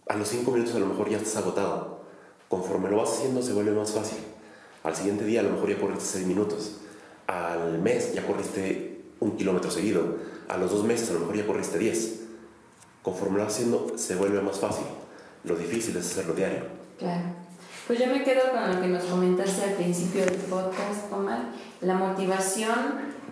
A 0.08 0.16
los 0.16 0.28
cinco 0.30 0.52
minutos 0.52 0.76
a 0.76 0.80
lo 0.80 0.88
mejor 0.88 1.10
ya 1.10 1.18
estás 1.18 1.38
agotado. 1.38 2.02
Conforme 2.48 2.90
lo 2.90 2.98
vas 2.98 3.12
haciendo 3.12 3.42
se 3.42 3.54
vuelve 3.54 3.72
más 3.72 3.92
fácil. 3.92 4.20
Al 4.84 4.96
siguiente 4.96 5.26
día 5.26 5.42
a 5.42 5.44
lo 5.44 5.50
mejor 5.50 5.70
ya 5.70 5.80
corriste 5.80 6.06
seis 6.06 6.26
minutos. 6.26 6.78
Al 7.28 7.80
mes 7.80 8.14
ya 8.14 8.26
corriste 8.26 8.87
un 9.20 9.38
kilómetro 9.38 9.72
seguido. 9.72 10.18
A 10.48 10.58
los 10.58 10.72
dos 10.72 10.84
meses 10.84 11.10
a 11.10 11.14
lo 11.14 11.20
mejor 11.22 11.36
ya 11.36 11.48
corriste 11.48 11.78
diez. 11.78 12.22
Conforme 13.02 13.38
lo 13.38 13.46
haciendo 13.46 13.94
se 13.96 14.16
vuelve 14.16 14.42
más 14.42 14.60
fácil. 14.60 14.86
Lo 15.44 15.56
difícil 15.56 15.96
es 15.98 16.12
hacerlo 16.12 16.34
diario. 16.34 16.64
Claro. 16.98 17.48
Pues 17.88 18.00
yo 18.00 18.08
me 18.08 18.24
quedo 18.24 18.52
con 18.52 18.76
lo 18.76 18.82
que 18.82 18.88
nos 18.88 19.04
comentaste 19.06 19.64
al 19.64 19.74
principio 19.76 20.26
del 20.26 20.36
podcast, 20.36 21.12
Omar. 21.12 21.52
La 21.80 21.94
motivación, 21.94 22.76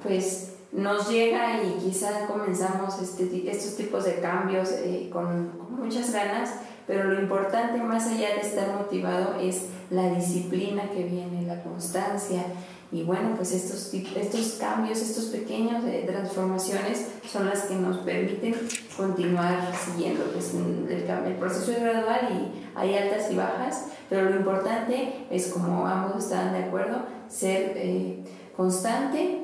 pues 0.02 0.54
nos 0.72 1.10
llega 1.10 1.62
y 1.62 1.78
quizás 1.84 2.30
comenzamos 2.30 3.02
este, 3.02 3.50
estos 3.50 3.76
tipos 3.76 4.06
de 4.06 4.20
cambios 4.20 4.72
eh, 4.72 5.10
con, 5.12 5.50
con, 5.58 5.76
muchas 5.84 6.12
ganas, 6.12 6.52
pero 6.88 7.06
lo 7.06 7.20
importante 7.20 7.82
más 7.82 8.08
allá 8.08 8.36
de 8.36 8.42
estar 8.42 8.76
motivado 8.76 9.36
es 9.40 9.66
la 9.90 10.10
disciplina 10.10 10.90
que 10.90 11.04
viene, 11.04 11.44
la 11.46 11.62
constancia. 11.62 12.44
Y 12.92 13.04
bueno, 13.04 13.34
pues 13.36 13.52
estos, 13.52 13.94
estos 13.94 14.58
cambios, 14.60 15.00
estos 15.02 15.26
pequeños 15.26 15.84
eh, 15.86 16.04
transformaciones 16.08 17.08
son 17.30 17.48
las 17.48 17.64
que 17.64 17.76
nos 17.76 17.98
permiten 17.98 18.56
continuar 18.96 19.74
siguiendo. 19.76 20.24
Pues 20.26 20.54
el, 20.54 20.88
el 20.92 21.36
proceso 21.36 21.72
es 21.72 21.82
gradual 21.82 22.30
y 22.32 22.78
hay 22.78 22.96
altas 22.96 23.32
y 23.32 23.36
bajas, 23.36 23.86
pero 24.10 24.30
lo 24.30 24.36
importante 24.38 25.26
es, 25.32 25.48
como 25.48 25.88
ambos 25.88 26.24
estaban 26.24 26.54
de 26.54 26.66
acuerdo, 26.66 27.00
ser 27.28 27.74
eh, 27.76 28.24
constante 28.56 29.42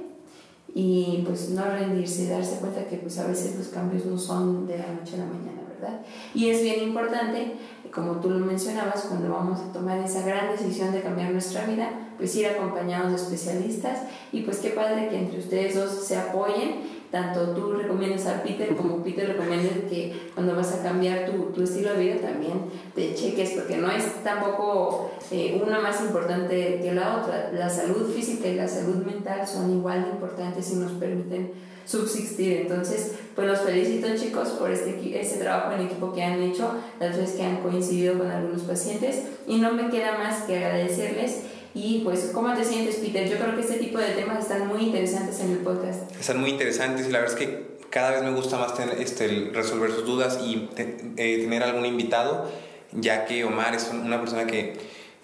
y 0.73 1.23
pues 1.25 1.49
no 1.49 1.65
rendirse, 1.65 2.29
darse 2.29 2.57
cuenta 2.57 2.85
que 2.85 2.97
pues 2.97 3.17
a 3.19 3.27
veces 3.27 3.57
los 3.57 3.67
cambios 3.67 4.05
no 4.05 4.17
son 4.17 4.67
de 4.67 4.77
la 4.77 4.87
noche 4.87 5.15
a 5.15 5.19
la 5.19 5.25
mañana, 5.25 5.61
¿verdad? 5.67 6.01
Y 6.33 6.49
es 6.49 6.61
bien 6.61 6.83
importante, 6.83 7.55
como 7.93 8.13
tú 8.13 8.29
lo 8.29 8.45
mencionabas, 8.45 9.01
cuando 9.01 9.31
vamos 9.31 9.59
a 9.59 9.71
tomar 9.71 9.99
esa 9.99 10.21
gran 10.25 10.51
decisión 10.51 10.91
de 10.93 11.01
cambiar 11.01 11.31
nuestra 11.31 11.65
vida, 11.65 11.89
pues 12.17 12.35
ir 12.35 12.47
acompañados 12.47 13.09
de 13.09 13.15
especialistas. 13.17 13.99
Y 14.31 14.41
pues 14.41 14.59
qué 14.59 14.69
padre 14.69 15.09
que 15.09 15.17
entre 15.17 15.39
ustedes 15.39 15.75
dos 15.75 16.05
se 16.05 16.17
apoyen 16.17 17.00
tanto 17.11 17.49
tú 17.49 17.73
recomiendas 17.73 18.25
a 18.27 18.41
Peter 18.41 18.73
como 18.75 19.03
Peter 19.03 19.27
recomienda 19.27 19.69
que 19.89 20.29
cuando 20.33 20.55
vas 20.55 20.73
a 20.73 20.81
cambiar 20.81 21.25
tu, 21.25 21.51
tu, 21.53 21.63
estilo 21.63 21.93
de 21.93 21.99
vida 21.99 22.15
también 22.21 22.61
te 22.95 23.13
cheques, 23.13 23.51
porque 23.51 23.77
no 23.77 23.91
es 23.91 24.23
tampoco 24.23 25.11
eh, 25.29 25.61
una 25.61 25.79
más 25.79 26.01
importante 26.01 26.79
que 26.81 26.93
la 26.93 27.17
otra. 27.17 27.51
La 27.51 27.69
salud 27.69 28.09
física 28.13 28.47
y 28.47 28.55
la 28.55 28.67
salud 28.67 29.05
mental 29.05 29.45
son 29.45 29.71
igual 29.71 30.05
de 30.05 30.11
importantes 30.11 30.71
y 30.71 30.75
nos 30.75 30.93
permiten 30.93 31.51
subsistir. 31.85 32.61
Entonces, 32.61 33.15
pues 33.35 33.47
los 33.47 33.59
felicito 33.59 34.07
chicos 34.15 34.49
por 34.49 34.71
este, 34.71 35.19
este 35.19 35.39
trabajo 35.39 35.73
en 35.73 35.87
equipo 35.87 36.13
que 36.13 36.23
han 36.23 36.41
hecho, 36.41 36.75
las 36.99 37.17
veces 37.17 37.35
que 37.35 37.43
han 37.43 37.57
coincidido 37.57 38.17
con 38.17 38.31
algunos 38.31 38.61
pacientes 38.61 39.23
y 39.47 39.57
no 39.57 39.73
me 39.73 39.89
queda 39.89 40.17
más 40.17 40.43
que 40.43 40.57
agradecerles 40.57 41.41
y 41.73 42.01
pues, 42.03 42.31
¿cómo 42.33 42.53
te 42.53 42.65
sientes, 42.65 42.95
Peter? 42.97 43.29
Yo 43.29 43.37
creo 43.37 43.55
que 43.55 43.61
este 43.61 43.77
tipo 43.77 43.97
de 43.97 44.09
temas 44.09 44.39
están 44.39 44.67
muy 44.67 44.81
interesantes 44.81 45.39
en 45.39 45.51
el 45.51 45.57
podcast. 45.59 46.13
Están 46.19 46.41
muy 46.41 46.49
interesantes 46.49 47.07
y 47.07 47.11
la 47.11 47.19
verdad 47.19 47.39
es 47.39 47.47
que 47.47 47.71
cada 47.89 48.11
vez 48.11 48.23
me 48.23 48.31
gusta 48.31 48.57
más 48.57 48.73
tener, 48.75 48.99
este, 48.99 49.51
resolver 49.53 49.91
sus 49.91 50.05
dudas 50.05 50.39
y 50.43 50.69
eh, 50.77 51.39
tener 51.41 51.63
algún 51.63 51.85
invitado, 51.85 52.49
ya 52.91 53.25
que 53.25 53.43
Omar 53.45 53.75
es 53.75 53.89
una 53.91 54.19
persona 54.19 54.47
que 54.47 54.73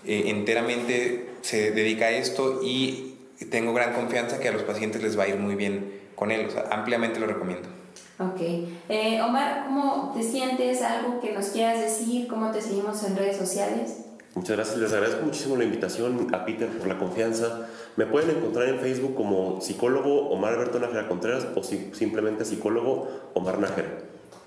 eh, 0.05 0.23
enteramente 0.27 1.29
se 1.41 1.71
dedica 1.71 2.05
a 2.05 2.11
esto 2.11 2.61
y 2.63 3.15
tengo 3.49 3.73
gran 3.73 3.93
confianza 3.93 4.39
que 4.39 4.47
a 4.47 4.51
los 4.51 4.63
pacientes 4.63 5.01
les 5.01 5.17
va 5.17 5.23
a 5.23 5.27
ir 5.27 5.37
muy 5.37 5.55
bien 5.55 6.01
con 6.15 6.31
él. 6.31 6.45
O 6.47 6.51
sea, 6.51 6.67
ampliamente 6.71 7.19
lo 7.19 7.27
recomiendo. 7.27 7.69
Ok. 8.19 8.41
Eh, 8.89 9.21
Omar, 9.21 9.65
¿cómo 9.65 10.13
te 10.15 10.23
sientes? 10.23 10.81
¿Algo 10.81 11.19
que 11.19 11.33
nos 11.33 11.47
quieras 11.47 11.79
decir? 11.79 12.27
¿Cómo 12.27 12.51
te 12.51 12.61
seguimos 12.61 13.03
en 13.03 13.15
redes 13.15 13.37
sociales? 13.37 14.06
Muchas 14.37 14.55
gracias, 14.55 14.77
les 14.77 14.93
agradezco 14.93 15.25
muchísimo 15.25 15.55
la 15.55 15.63
invitación 15.63 16.27
a 16.31 16.45
Peter 16.45 16.69
por 16.69 16.87
la 16.87 16.99
confianza. 16.99 17.67
Me 17.95 18.05
pueden 18.05 18.37
encontrar 18.37 18.69
en 18.69 18.77
Facebook 18.77 19.15
como 19.15 19.59
psicólogo 19.61 20.29
Omar 20.29 20.53
Alberto 20.53 20.77
Nájera 20.77 21.07
Contreras 21.07 21.47
o 21.55 21.63
si, 21.63 21.89
simplemente 21.95 22.45
psicólogo 22.45 23.07
Omar 23.33 23.57
Nájera. 23.57 23.97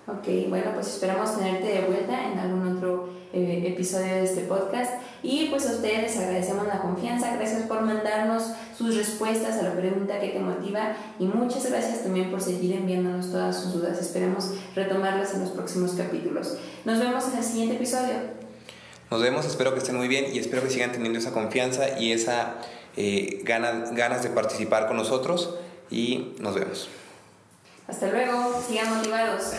Ok, 0.06 0.48
bueno, 0.48 0.70
pues 0.74 0.86
esperamos 0.94 1.36
tenerte 1.36 1.66
de 1.66 1.80
vuelta 1.88 2.24
en 2.24 2.38
algún 2.38 2.76
otro 2.76 3.08
eh, 3.32 3.64
episodio 3.66 4.14
de 4.14 4.22
este 4.22 4.42
podcast. 4.42 4.92
Y 5.24 5.46
pues 5.46 5.68
a 5.68 5.72
ustedes 5.72 6.02
les 6.02 6.16
agradecemos 6.18 6.68
la 6.68 6.82
confianza, 6.82 7.34
gracias 7.34 7.62
por 7.62 7.80
mandarnos 7.80 8.44
sus 8.78 8.96
respuestas 8.96 9.58
a 9.58 9.62
la 9.62 9.72
pregunta 9.72 10.20
que 10.20 10.28
te 10.28 10.38
motiva 10.38 10.92
y 11.18 11.24
muchas 11.24 11.68
gracias 11.68 12.04
también 12.04 12.30
por 12.30 12.40
seguir 12.40 12.76
enviándonos 12.76 13.32
todas 13.32 13.60
sus 13.60 13.72
dudas. 13.72 14.00
Esperemos 14.00 14.52
retomarlas 14.76 15.34
en 15.34 15.40
los 15.40 15.50
próximos 15.50 15.94
capítulos. 15.94 16.58
Nos 16.84 17.00
vemos 17.00 17.24
en 17.32 17.38
el 17.38 17.44
siguiente 17.44 17.74
episodio. 17.74 18.39
Nos 19.10 19.20
vemos, 19.20 19.44
espero 19.44 19.72
que 19.72 19.80
estén 19.80 19.96
muy 19.96 20.06
bien 20.06 20.26
y 20.32 20.38
espero 20.38 20.62
que 20.62 20.70
sigan 20.70 20.92
teniendo 20.92 21.18
esa 21.18 21.32
confianza 21.32 21.98
y 21.98 22.12
esa 22.12 22.54
eh, 22.96 23.40
ganas, 23.42 23.92
ganas 23.92 24.22
de 24.22 24.30
participar 24.30 24.86
con 24.86 24.96
nosotros 24.96 25.56
y 25.90 26.36
nos 26.38 26.54
vemos. 26.54 26.88
Hasta 27.88 28.08
luego, 28.08 28.62
sigan 28.68 28.96
motivados. 28.96 29.52